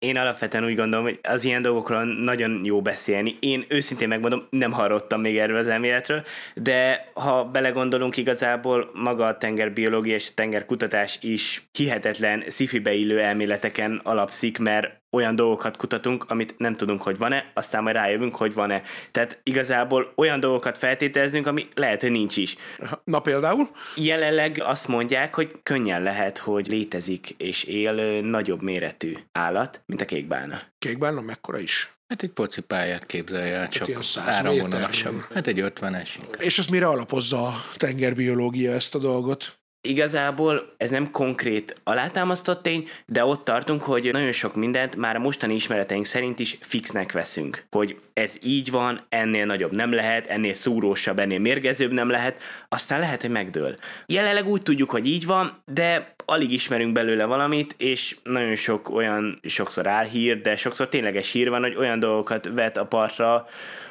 [0.00, 3.36] Én alapvetően úgy gondolom, hogy az ilyen dolgokról nagyon jó beszélni.
[3.40, 6.24] Én őszintén megmondom, nem hallottam még erről az elméletről,
[6.54, 14.00] de ha belegondolunk igazából, maga a tengerbiológia és a tengerkutatás is hihetetlen szifibe illő elméleteken
[14.04, 18.82] alapszik, mert olyan dolgokat kutatunk, amit nem tudunk, hogy van-e, aztán majd rájövünk, hogy van-e.
[19.10, 22.56] Tehát igazából olyan dolgokat feltételezünk, ami lehet, hogy nincs is.
[23.04, 23.70] Na például?
[23.96, 30.04] Jelenleg azt mondják, hogy könnyen lehet, hogy létezik és él nagyobb méretű állat, mint a
[30.04, 30.60] kékbálna.
[30.78, 31.92] Kékbálna mekkora is?
[32.08, 35.24] Hát egy foci pályát képzelj el, csak ilyen száz áramvonalasabb.
[35.34, 36.40] Hát egy 50-es inkább.
[36.42, 39.59] És ezt mire alapozza a tengerbiológia ezt a dolgot?
[39.82, 45.18] Igazából ez nem konkrét alátámasztott tény, de ott tartunk, hogy nagyon sok mindent már a
[45.18, 47.64] mostani ismereteink szerint is fixnek veszünk.
[47.70, 53.00] Hogy ez így van, ennél nagyobb nem lehet, ennél szúrósabb, ennél mérgezőbb nem lehet, aztán
[53.00, 53.76] lehet, hogy megdől.
[54.06, 59.40] Jelenleg úgy tudjuk, hogy így van, de alig ismerünk belőle valamit, és nagyon sok olyan,
[59.42, 63.46] sokszor álhír, de sokszor tényleges hír van, hogy olyan dolgokat vet a partra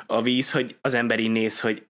[0.07, 1.83] a víz, hogy az ember így néz, hogy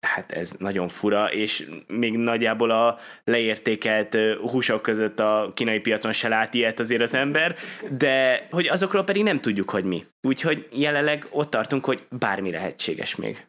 [0.00, 4.16] hát ez nagyon fura, és még nagyjából a leértékelt
[4.50, 7.56] húsok között a kínai piacon se lát ilyet azért az ember,
[7.90, 10.06] de hogy azokról pedig nem tudjuk, hogy mi.
[10.22, 13.46] Úgyhogy jelenleg ott tartunk, hogy bármi lehetséges még.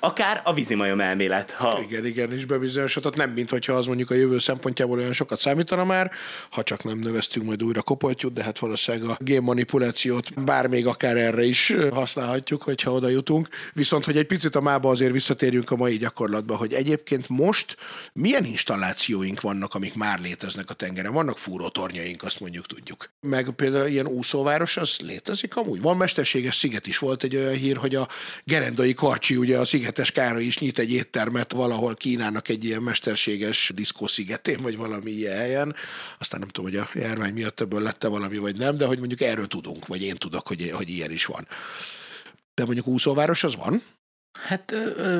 [0.00, 4.14] Akár a vízimajom elmélet, ha Igen, igen, és bebizonyosodott, nem mint hogyha az mondjuk a
[4.14, 6.10] jövő szempontjából olyan sokat számítana már,
[6.50, 11.16] ha csak nem növesztünk majd újra kopoltyút, de hát valószínűleg a génmanipulációt bár még akár
[11.16, 13.48] erre is használhatjuk, hogyha oda jutunk.
[13.72, 17.76] Viszont, hogy egy picit a mába azért visszatérjünk a mai gyakorlatba, hogy egyébként most
[18.12, 21.12] milyen installációink vannak, amik már léteznek a tengeren.
[21.12, 23.10] Vannak fúrótornyaink, azt mondjuk tudjuk.
[23.20, 25.80] Meg például ilyen úszóváros, az létezik amúgy.
[25.80, 28.08] Van mesterséges sziget is, volt egy olyan hír, hogy a
[28.44, 33.70] gerendai karcsi, ugye a Szigetes Károly is nyit egy éttermet valahol Kínának egy ilyen mesterséges
[33.74, 35.74] diszkószigetén, vagy valami ilyen helyen.
[36.18, 39.20] Aztán nem tudom, hogy a járvány miatt ebből lett valami, vagy nem, de hogy mondjuk
[39.20, 41.48] erről tudunk, vagy én tudok, hogy, hogy ilyen is van.
[42.54, 43.82] De mondjuk úszóváros az van?
[44.46, 44.74] Hát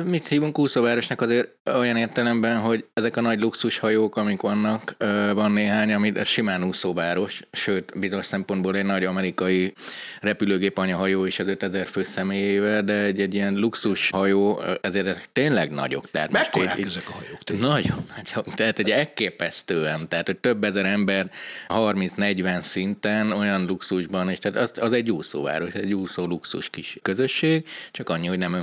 [0.05, 4.95] mit hívunk úszóvárosnak azért olyan értelemben, hogy ezek a nagy luxushajók, amik vannak,
[5.33, 9.73] van néhány, ami simán úszóváros, sőt, bizonyos szempontból egy nagy amerikai
[10.21, 15.71] repülőgép anyahajó is az 5000 fő személyével, de egy, egy ilyen luxushajó, ezért ezek tényleg
[15.71, 16.11] nagyok.
[16.11, 17.43] Tehát Mekkorák így- ezek a hajók?
[17.43, 17.69] tényleg?
[17.69, 21.29] Nagyon nagyok, tehát egy elképesztően, tehát hogy több ezer ember
[21.67, 27.65] 30-40 szinten olyan luxusban, és tehát az, az egy úszóváros, egy úszó luxus kis közösség,
[27.91, 28.53] csak annyi, hogy nem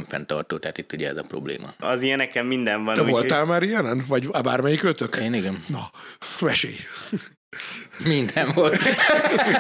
[0.51, 1.75] önfenntartó, tehát itt ugye ez a probléma.
[1.79, 2.95] az ilyeneken minden van.
[2.95, 4.05] Te úgyhogy- voltál már ilyenen?
[4.09, 5.17] Vagy bármelyik ötök?
[5.17, 5.91] Én igen, Na,
[6.41, 6.77] mesélj.
[8.05, 8.77] minden volt.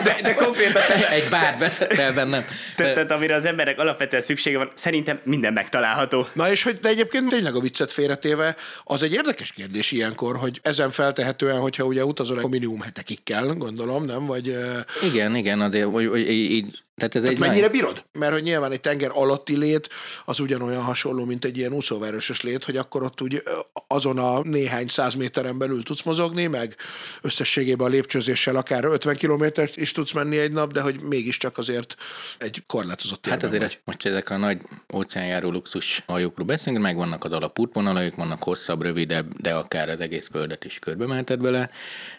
[0.04, 2.44] De, de konkrétan Egy bár beszélt bennem.
[2.76, 6.26] Tehát, amire az emberek alapvetően szüksége van, szerintem minden megtalálható.
[6.32, 10.60] Na és hogy de egyébként tényleg a viccet félretéve, az egy érdekes kérdés ilyenkor, hogy
[10.62, 14.26] ezen feltehetően, hogyha ugye utazol, akkor minimum hetekig kell, gondolom, nem?
[14.26, 14.56] Vagy
[15.02, 18.04] Igen, igen, azért, hogy, hogy így tehát ez egy mennyire nagy- bírod?
[18.12, 19.88] Mert hogy nyilván egy tenger alatti lét
[20.24, 23.42] az ugyanolyan hasonló, mint egy ilyen úszóvárosos lét, hogy akkor ott úgy
[23.88, 26.76] azon a néhány száz méteren belül tudsz mozogni, meg
[27.22, 31.94] összességében a lépcsőzéssel akár 50 kilométert is tudsz menni egy nap, de hogy mégiscsak azért
[32.38, 34.60] egy korlátozott Hát azért ez, most ezek a nagy
[34.94, 40.28] óceánjáró luxus hajókról beszélünk, meg vannak az alapútvonalaik, vannak hosszabb, rövidebb, de akár az egész
[40.32, 41.70] földet is körbe meheted vele.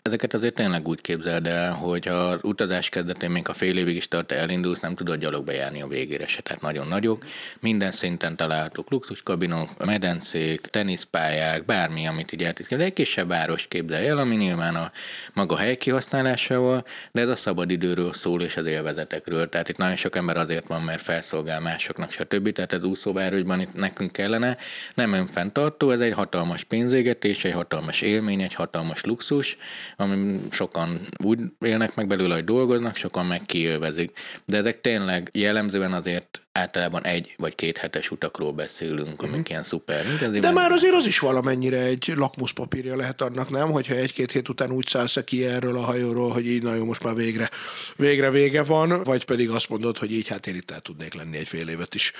[0.01, 4.07] Ezeket azért tényleg úgy képzeld el, hogy az utazás kezdetén még a fél évig is
[4.07, 4.31] tart,
[4.71, 7.23] elindulsz, nem tudod gyalog bejárni a végére se, tehát nagyon nagyok.
[7.59, 12.83] Minden szinten találhatók luxuskabinok, medencék, teniszpályák, bármi, amit így képzelni.
[12.83, 14.91] Egy kisebb város képzelj el, ami nyilván a
[15.33, 19.49] maga hely kihasználásával, de ez a szabadidőről szól és az élvezetekről.
[19.49, 22.51] Tehát itt nagyon sok ember azért van, mert felszolgál másoknak, stb.
[22.51, 24.57] Tehát ez úszóvárosban itt nekünk kellene.
[24.93, 29.57] Nem önfenntartó, ez egy hatalmas pénzégetés, egy hatalmas élmény, egy hatalmas luxus,
[29.97, 34.11] ami sokan úgy élnek meg belőle, hogy dolgoznak, sokan meg kiélvezik.
[34.45, 40.05] De ezek tényleg jellemzően azért általában egy vagy két hetes utakról beszélünk, amik ilyen szuper
[40.11, 40.41] intenzív.
[40.41, 43.71] De már azért az is valamennyire egy lakmuszpapírja lehet annak, nem?
[43.71, 47.15] Hogyha egy-két hét után úgy szállsz ki erről a hajóról, hogy így nagyon most már
[47.15, 47.49] végre,
[47.95, 51.37] végre vége van, vagy pedig azt mondod, hogy így hát én itt el tudnék lenni
[51.37, 52.11] egy fél évet is.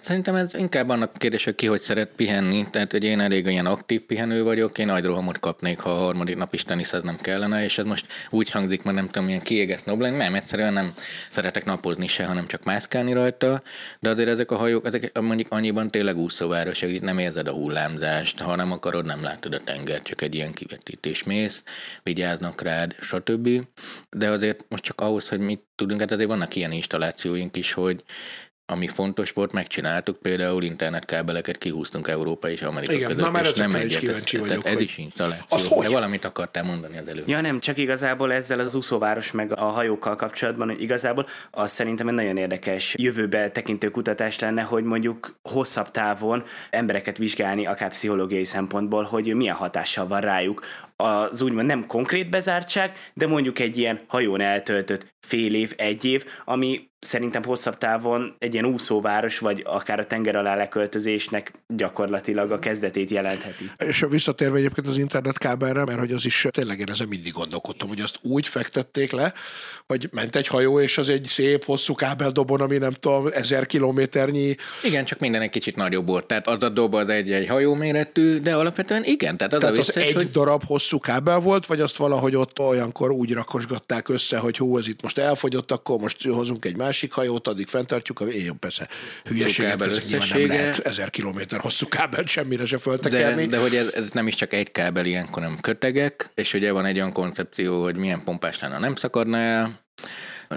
[0.00, 2.66] Szerintem ez inkább annak a kérdés, hogy ki hogy szeret pihenni.
[2.70, 6.36] Tehát, hogy én elég ilyen aktív pihenő vagyok, én nagy rohamot kapnék, ha a harmadik
[6.36, 10.14] nap is teniszeznem kellene, és ez most úgy hangzik, mert nem tudom, milyen kiégesz noblen,
[10.14, 10.92] nem, egyszerűen nem
[11.30, 13.57] szeretek napozni se, hanem csak mászkálni rajta,
[14.00, 18.40] de azért ezek a hajók, ezek mondjuk annyiban tényleg úszóvárosok, itt nem érzed a hullámzást,
[18.40, 21.62] ha nem akarod, nem látod a tenger, csak egy ilyen kivetítés mész,
[22.02, 23.48] vigyáznak rád, stb.
[24.10, 28.04] De azért most csak ahhoz, hogy mit tudunk, hát azért vannak ilyen installációink is, hogy
[28.70, 33.52] ami fontos volt, megcsináltuk, például internetkábeleket kihúztunk Európa és Amerika Igen, között, na már és
[33.52, 35.44] nem is egyet, kíváncsi ez, vagyok, ez is installáció.
[35.48, 35.86] Azt hogy?
[35.86, 37.28] De valamit akartál mondani az előbb.
[37.28, 42.08] Ja nem, csak igazából ezzel az úszóváros meg a hajókkal kapcsolatban, hogy igazából az szerintem
[42.08, 48.44] egy nagyon érdekes jövőbe tekintő kutatás lenne, hogy mondjuk hosszabb távon embereket vizsgálni, akár pszichológiai
[48.44, 50.62] szempontból, hogy milyen hatással van rájuk
[51.02, 56.24] az úgymond nem konkrét bezártság, de mondjuk egy ilyen hajón eltöltött fél év, egy év,
[56.44, 62.58] ami szerintem hosszabb távon egy ilyen úszóváros, vagy akár a tenger alá leköltözésnek gyakorlatilag a
[62.58, 63.70] kezdetét jelentheti.
[63.78, 68.00] És visszatérve egyébként az internetkábelre, mert hogy az is tényleg én ezen mindig gondolkodtam, hogy
[68.00, 69.32] azt úgy fektették le,
[69.86, 74.54] hogy ment egy hajó, és az egy szép, hosszú kábeldobon, ami nem tudom, ezer kilométernyi.
[74.82, 76.26] Igen, csak minden egy kicsit nagyobb volt.
[76.26, 79.36] Tehát az a dob az egy, egy hajó méretű, de alapvetően igen.
[79.36, 82.36] Tehát az Tehát a az vicces, egy hogy darab hosszú kábel volt, vagy azt valahogy
[82.36, 86.76] ott olyankor úgy rakosgatták össze, hogy hú, ez itt most elfogyott, akkor most hozunk egy
[86.76, 88.88] másik hajót, addig fenntartjuk, a én persze
[89.24, 93.46] hülyeséget, kábel ezek nyilván nem lehet ezer kilométer hosszú kábelt semmire se De, föltekerni.
[93.46, 96.84] de hogy ez, ez, nem is csak egy kábel ilyenkor, hanem kötegek, és ugye van
[96.84, 99.86] egy olyan koncepció, hogy milyen pompás lenne, nem szakadna el,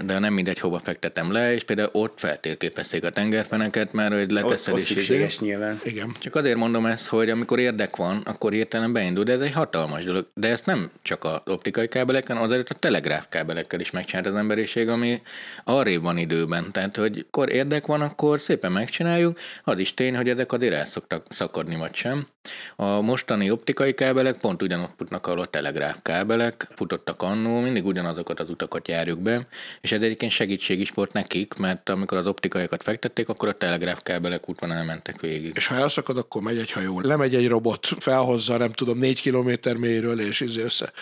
[0.00, 4.30] de nem mindegy, hova fektetem le, és például ott feltérképezték a tengerfeneket, mert hogy Ott,
[4.30, 5.78] leteszed ott és szükséges nyilván.
[5.84, 6.14] Igen.
[6.18, 10.04] Csak azért mondom ezt, hogy amikor érdek van, akkor értelem beindul, de ez egy hatalmas
[10.04, 10.26] dolog.
[10.34, 14.88] De ezt nem csak az optikai kábeleken, azért a telegráf kábelekkel is megcsinált az emberiség,
[14.88, 15.22] ami
[15.64, 16.72] arrébb van időben.
[16.72, 19.38] Tehát, hogy akkor érdek van, akkor szépen megcsináljuk.
[19.64, 22.26] Az is tény, hogy ezek azért el szoktak szakadni, vagy sem.
[22.76, 28.40] A mostani optikai kábelek pont ugyanott futnak, ahol a telegráf kábelek futottak annó, mindig ugyanazokat
[28.40, 29.40] az utakat járjuk be,
[29.82, 34.02] és ez egyébként segítség is volt nekik, mert amikor az optikaiakat fektették, akkor a telegráf
[34.02, 35.52] kábelek útvonalon mentek végig.
[35.56, 37.00] És ha elszakad, akkor megy egy hajó.
[37.00, 40.92] Lemegy egy robot, felhozza, nem tudom, négy kilométer mélyről, és izé össze.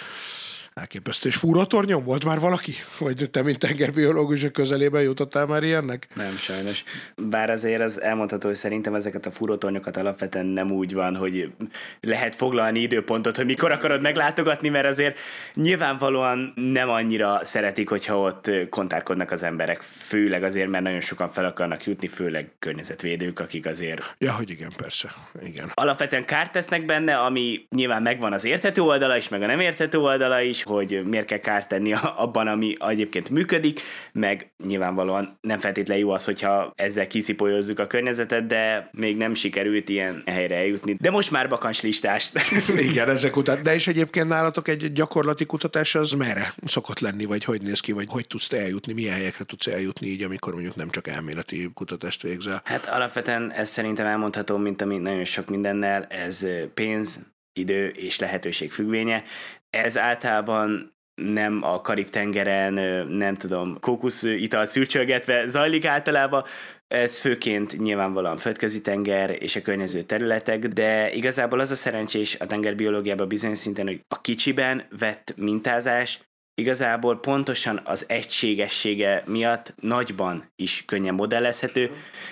[0.81, 1.29] Elképesztő.
[1.29, 2.73] És fúrótornyom volt már valaki?
[2.99, 6.07] Vagy te, mint tengerbiológus, a közelében jutottál már ilyennek?
[6.15, 6.85] Nem, sajnos.
[7.17, 11.53] Bár azért az elmondható, hogy szerintem ezeket a furótornyokat alapvetően nem úgy van, hogy
[12.01, 15.19] lehet foglalni időpontot, hogy mikor akarod meglátogatni, mert azért
[15.55, 21.45] nyilvánvalóan nem annyira szeretik, hogyha ott kontálkodnak az emberek, főleg azért, mert nagyon sokan fel
[21.45, 25.09] akarnak jutni, főleg környezetvédők, akik azért Ja, hogy igen, persze.
[25.45, 25.71] Igen.
[25.75, 29.99] alapvetően kárt tesznek benne, ami nyilván megvan az érthető oldala is, meg a nem érthető
[29.99, 33.81] oldala is, hogy miért kell kárt tenni abban, ami egyébként működik,
[34.13, 39.89] meg nyilvánvalóan nem feltétlenül jó az, hogyha ezzel kiszipolyozzuk a környezetet, de még nem sikerült
[39.89, 40.97] ilyen helyre eljutni.
[41.01, 42.33] De most már bakans listás.
[42.91, 43.63] Igen, ezek után.
[43.63, 47.93] De és egyébként nálatok egy gyakorlati kutatás az merre szokott lenni, vagy hogy néz ki,
[47.93, 51.71] vagy hogy tudsz te eljutni, milyen helyekre tudsz eljutni így, amikor mondjuk nem csak elméleti
[51.75, 52.61] kutatást végzel.
[52.65, 57.19] Hát alapvetően ez szerintem elmondható, mint ami nagyon sok mindennel, ez pénz,
[57.53, 59.23] idő és lehetőség függvénye.
[59.71, 62.73] Ez általában nem a Karib-tengeren,
[63.09, 66.45] nem tudom, kókusz ital szürcsölgetve zajlik általában,
[66.89, 72.47] ez főként nyilvánvalóan földközi tenger és a környező területek, de igazából az a szerencsés a
[72.47, 76.21] tengerbiológiában bizonyos szinten, hogy a kicsiben vett mintázás
[76.61, 81.91] igazából pontosan az egységessége miatt nagyban is könnyen modellezhető.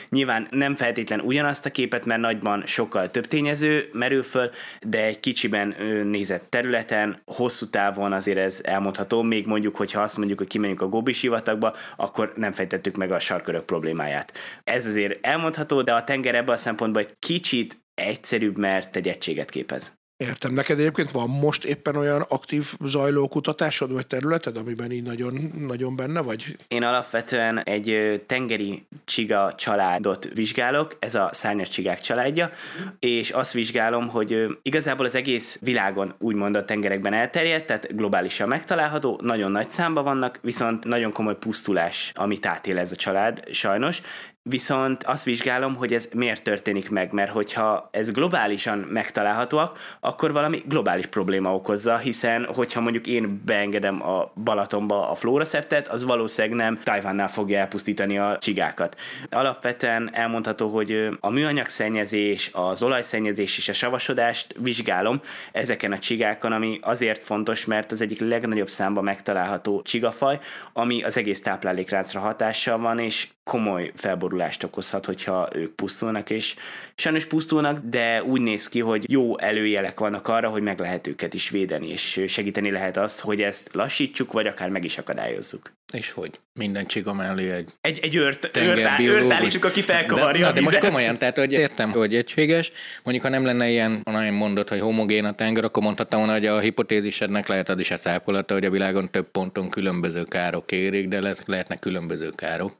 [0.08, 4.50] Nyilván nem feltétlen ugyanazt a képet, mert nagyban sokkal több tényező merül föl,
[4.86, 5.74] de egy kicsiben
[6.04, 10.88] nézett területen, hosszú távon azért ez elmondható, még mondjuk, hogyha azt mondjuk, hogy kimegyünk a
[10.88, 14.32] Gobi sivatagba, akkor nem fejtettük meg a sarkörök problémáját.
[14.64, 19.50] Ez azért elmondható, de a tenger ebből a szempontból egy kicsit egyszerűbb, mert egy egységet
[19.50, 19.97] képez.
[20.24, 20.52] Értem.
[20.52, 25.96] Neked egyébként van most éppen olyan aktív zajló kutatásod, vagy területed, amiben így nagyon, nagyon
[25.96, 26.56] benne vagy?
[26.68, 32.50] Én alapvetően egy tengeri csiga családot vizsgálok, ez a szárnyas csigák családja,
[32.98, 39.20] és azt vizsgálom, hogy igazából az egész világon úgymond a tengerekben elterjedt, tehát globálisan megtalálható,
[39.22, 44.00] nagyon nagy számba vannak, viszont nagyon komoly pusztulás, amit átél ez a család, sajnos,
[44.48, 50.62] viszont azt vizsgálom, hogy ez miért történik meg, mert hogyha ez globálisan megtalálhatóak, akkor valami
[50.66, 56.78] globális probléma okozza, hiszen hogyha mondjuk én beengedem a Balatonba a flóraszettet, az valószínűleg nem
[56.82, 58.96] Tajvánnál fogja elpusztítani a csigákat.
[59.30, 65.20] Alapvetően elmondható, hogy a műanyagszennyezés, az olajszennyezés és a savasodást vizsgálom
[65.52, 70.38] ezeken a csigákon, ami azért fontos, mert az egyik legnagyobb számban megtalálható csigafaj,
[70.72, 73.92] ami az egész táplálékláncra hatással van, és komoly
[74.38, 76.54] felborulást okozhat, hogyha ők pusztulnak, és
[76.94, 81.34] sajnos pusztulnak, de úgy néz ki, hogy jó előjelek vannak arra, hogy meg lehet őket
[81.34, 85.77] is védeni, és segíteni lehet azt, hogy ezt lassítsuk, vagy akár meg is akadályozzuk.
[85.92, 86.40] És hogy?
[86.54, 90.60] Minden csiga mellé egy Egy, egy őrt, őrt, őrt állítsuk, aki felkavarja de, na, de
[90.60, 92.70] most komolyan, tehát hogy értem, hogy egységes.
[93.02, 96.46] Mondjuk, ha nem lenne ilyen, nagyon mondott, hogy homogén a tenger, akkor mondhattam volna, hogy
[96.46, 101.08] a hipotézisednek lehet az is a szápolata, hogy a világon több ponton különböző károk érik,
[101.08, 102.72] de lesz, lehetnek különböző károk.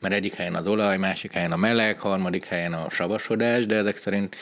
[0.00, 3.96] Mert egyik helyen az olaj, másik helyen a meleg, harmadik helyen a savasodás, de ezek
[3.96, 4.36] szerint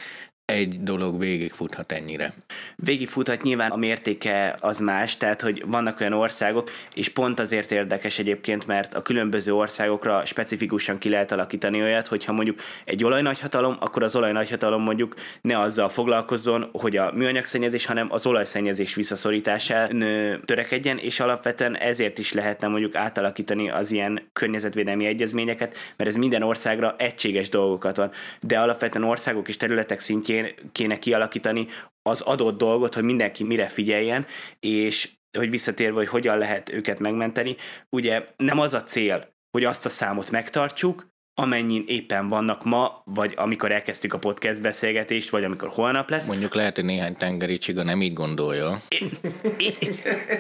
[0.47, 2.35] egy dolog végigfuthat ennyire.
[2.77, 8.19] végigfuthat, nyilván a mértéke az más, tehát hogy vannak olyan országok, és pont azért érdekes
[8.19, 14.03] egyébként, mert a különböző országokra specifikusan ki lehet alakítani olyat, hogyha mondjuk egy olajnagyhatalom, akkor
[14.03, 20.05] az olajnagyhatalom mondjuk ne azzal foglalkozzon, hogy a műanyagszennyezés, hanem az olajszennyezés visszaszorításán
[20.45, 26.43] törekedjen, és alapvetően ezért is lehetne mondjuk átalakítani az ilyen környezetvédelmi egyezményeket, mert ez minden
[26.43, 30.36] országra egységes dolgokat van, de alapvetően országok és területek szintjén
[30.73, 31.67] kéne kialakítani
[32.03, 34.27] az adott dolgot, hogy mindenki mire figyeljen,
[34.61, 35.09] és
[35.39, 37.57] hogy visszatérve, hogy hogyan lehet őket megmenteni,
[37.91, 43.33] ugye nem az a cél, hogy azt a számot megtartsuk, amennyin éppen vannak ma, vagy
[43.37, 46.27] amikor elkezdtük a podcast beszélgetést, vagy amikor holnap lesz.
[46.27, 48.81] Mondjuk lehet, hogy néhány tengeri csiga nem így gondolja.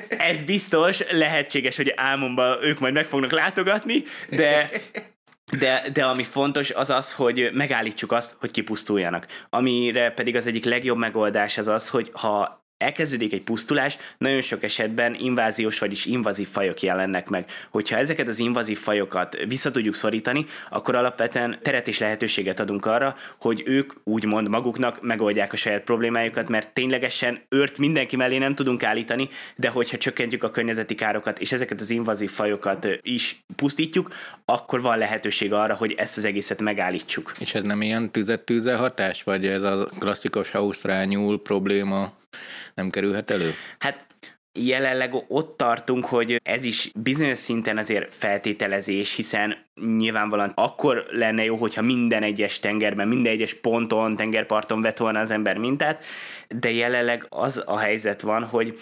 [0.08, 4.70] Ez biztos, lehetséges, hogy álmomban ők majd meg fognak látogatni, de
[5.52, 9.26] de, de ami fontos az az, hogy megállítsuk azt, hogy kipusztuljanak.
[9.50, 14.62] Amire pedig az egyik legjobb megoldás az az, hogy ha elkezdődik egy pusztulás, nagyon sok
[14.62, 17.50] esetben inváziós, vagyis invazív fajok jelennek meg.
[17.70, 23.16] Hogyha ezeket az invazív fajokat vissza tudjuk szorítani, akkor alapvetően teret és lehetőséget adunk arra,
[23.40, 28.82] hogy ők úgymond maguknak megoldják a saját problémájukat, mert ténylegesen őrt mindenki mellé nem tudunk
[28.82, 34.14] állítani, de hogyha csökkentjük a környezeti károkat, és ezeket az invazív fajokat is pusztítjuk,
[34.44, 37.32] akkor van lehetőség arra, hogy ezt az egészet megállítsuk.
[37.40, 42.12] És ez nem ilyen tüzet-tűze hatás, vagy ez a klasszikus ausztrál nyúl probléma
[42.74, 43.54] nem kerülhet elő?
[43.78, 44.06] Hát
[44.56, 49.56] jelenleg ott tartunk, hogy ez is bizonyos szinten azért feltételezés, hiszen
[49.96, 55.30] nyilvánvalóan akkor lenne jó, hogyha minden egyes tengerben, minden egyes ponton, tengerparton vett volna az
[55.30, 56.04] ember mintát,
[56.48, 58.78] de jelenleg az a helyzet van, hogy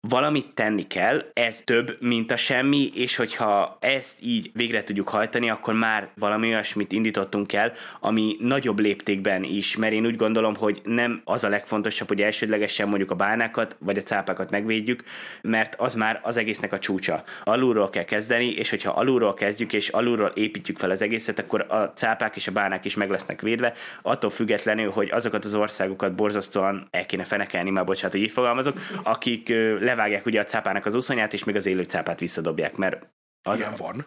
[0.00, 5.50] valamit tenni kell, ez több, mint a semmi, és hogyha ezt így végre tudjuk hajtani,
[5.50, 10.80] akkor már valami olyasmit indítottunk el, ami nagyobb léptékben is, mert én úgy gondolom, hogy
[10.84, 15.02] nem az a legfontosabb, hogy elsődlegesen mondjuk a bánákat vagy a cápákat megvédjük,
[15.42, 17.24] mert az már az egésznek a csúcsa.
[17.44, 21.82] Alulról kell kezdeni, és hogyha alulról kezdjük, és alulról építjük fel az egészet, akkor a
[21.94, 23.72] cápák és a bánák is meg lesznek védve,
[24.02, 28.80] attól függetlenül, hogy azokat az országokat borzasztóan el kéne fenekelni, már bocsánat, hogy így fogalmazok,
[29.02, 29.52] akik
[29.88, 33.08] levágják ugye a cápának az uszonyát, és még az élő cápát visszadobják, mert
[33.42, 34.06] az, Ilyen van.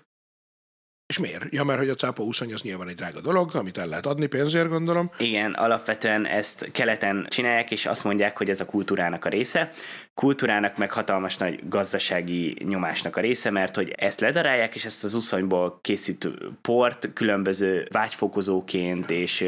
[1.12, 1.46] És miért?
[1.50, 4.26] Ja, mert hogy a cápa úszony az nyilván egy drága dolog, amit el lehet adni
[4.28, 5.12] pénzért, gondolom.
[5.18, 9.72] Igen, alapvetően ezt keleten csinálják, és azt mondják, hogy ez a kultúrának a része.
[10.14, 15.14] Kultúrának meg hatalmas nagy gazdasági nyomásnak a része, mert hogy ezt ledarálják, és ezt az
[15.14, 16.30] uszonyból készít
[16.62, 19.46] port különböző vágyfokozóként és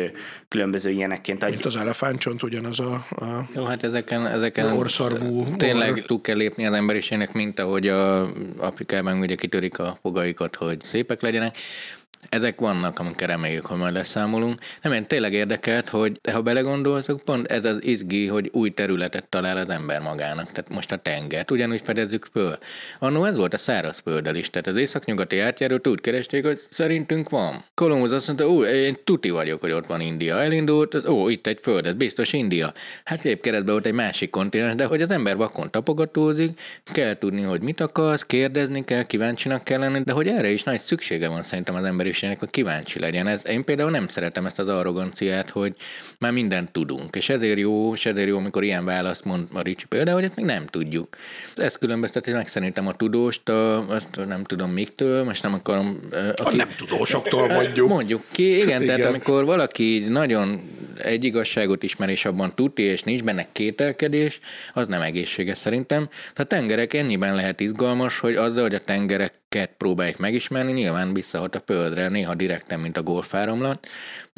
[0.48, 1.66] különböző ilyenekként Mint adják.
[1.66, 6.66] az elefántcsont ugyanaz a, a Jó, hát ezeken, ezeken orszarvú tényleg or- túl kell lépni
[6.66, 11.53] az emberiségnek, mint ahogy a Afrikában ugye kitörik a fogaikat, hogy szépek legyenek.
[11.54, 11.98] like
[12.30, 14.60] Ezek vannak, amikkel reméljük, hogy majd leszámolunk.
[14.82, 19.58] Nem, én tényleg érdekelt, hogy ha belegondoltok, pont ez az izgi, hogy új területet talál
[19.58, 20.52] az ember magának.
[20.52, 22.58] Tehát most a tengert, ugyanúgy fedezzük föl.
[23.00, 27.64] Annó ez volt a szárazfölddel is, tehát az északnyugati átjárót úgy keresték, hogy szerintünk van.
[27.74, 30.42] Kolumbusz azt mondta, ó, én tuti vagyok, hogy ott van India.
[30.42, 32.74] Elindult, az, ó, itt egy föld, ez biztos India.
[33.04, 37.42] Hát szép keretben volt egy másik kontinens, de hogy az ember vakon tapogatózik, kell tudni,
[37.42, 41.44] hogy mit akarsz, kérdezni kell, kíváncsinak kell lenni, de hogy erre is nagy szüksége van
[41.44, 43.28] szerintem az emberiségnek, hogy kíváncsi legyen.
[43.28, 45.76] Ez, én például nem szeretem ezt az arroganciát, hogy
[46.20, 49.86] már mindent tudunk, és ezért jó, és ezért jó, amikor ilyen választ mond a Ricsi
[49.86, 51.16] például, hogy ezt még nem tudjuk.
[51.56, 56.00] Ez különbözteti meg szerintem a tudóst, a, azt nem tudom miktől, most nem akarom...
[56.10, 57.88] ö, a nem tudósoktól mondjuk.
[57.88, 60.62] Mondjuk ki, igen, igen, tehát amikor valaki nagyon
[60.98, 64.40] egy igazságot ismer, és abban tuti, és nincs benne kételkedés,
[64.74, 66.08] az nem egészséges szerintem.
[66.08, 69.34] Tehát a tengerek ennyiben lehet izgalmas, hogy azzal, hogy a tengerek
[69.78, 73.88] próbálják megismerni, nyilván visszahat a földre, néha direkten, mint a golfáramlat,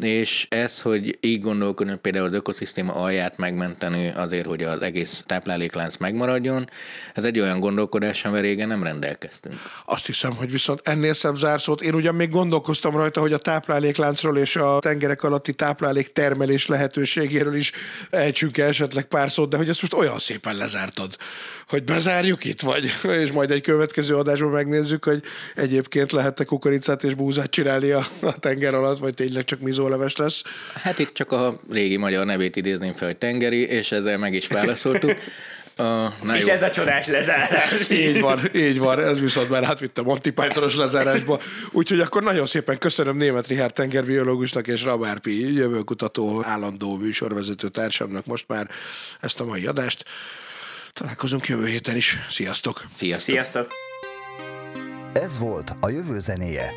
[0.04, 5.98] és ez, hogy így gondolkodni, például az ökoszisztéma alját megmenteni azért, hogy az egész tápláléklánc
[5.98, 6.70] megmaradjon,
[7.14, 9.56] ez egy olyan gondolkodás, amivel régen nem rendelkeztünk.
[9.86, 11.82] Azt hiszem, hogy viszont ennél szebb zárszót.
[11.82, 17.56] Én ugyan még gondolkoztam rajta, hogy a táplálékláncról és a tengerek alatti táplálék termelés lehetőségéről
[17.56, 17.72] is
[18.10, 21.18] ejtsünk esetleg pár szót, de hogy ezt most olyan szépen lezártad,
[21.68, 22.92] hogy bezárjuk itt, vagy,
[23.24, 25.22] és majd egy következő adásban megnézzük, hogy
[25.56, 30.44] egyébként lehet-e kukoricát és búzát csinálni a, a tenger alatt, vagy tényleg csak mizóleves lesz.
[30.74, 34.48] Hát itt csak a régi magyar nevét idézném fel, hogy tengeri, és ezzel meg is
[34.48, 35.18] válaszoltuk.
[35.78, 35.86] Uh,
[36.24, 36.54] na és jó.
[36.54, 37.90] ez a csodás lezárás.
[37.90, 41.40] így van, így van, ez viszont már átvitt a Monty Pythonos lezárásba.
[41.72, 48.46] Úgyhogy akkor nagyon szépen köszönöm német Richard tengerbiológusnak és Rabárpi jövőkutató állandó műsorvezető társamnak most
[48.48, 48.70] már
[49.22, 50.06] ezt a mai adást.
[51.00, 52.18] Találkozunk jövő héten is.
[52.30, 52.86] Sziasztok!
[52.96, 53.34] Sziasztok!
[53.34, 53.72] Sziasztok!
[55.14, 56.72] Ez volt a jövő zenéje.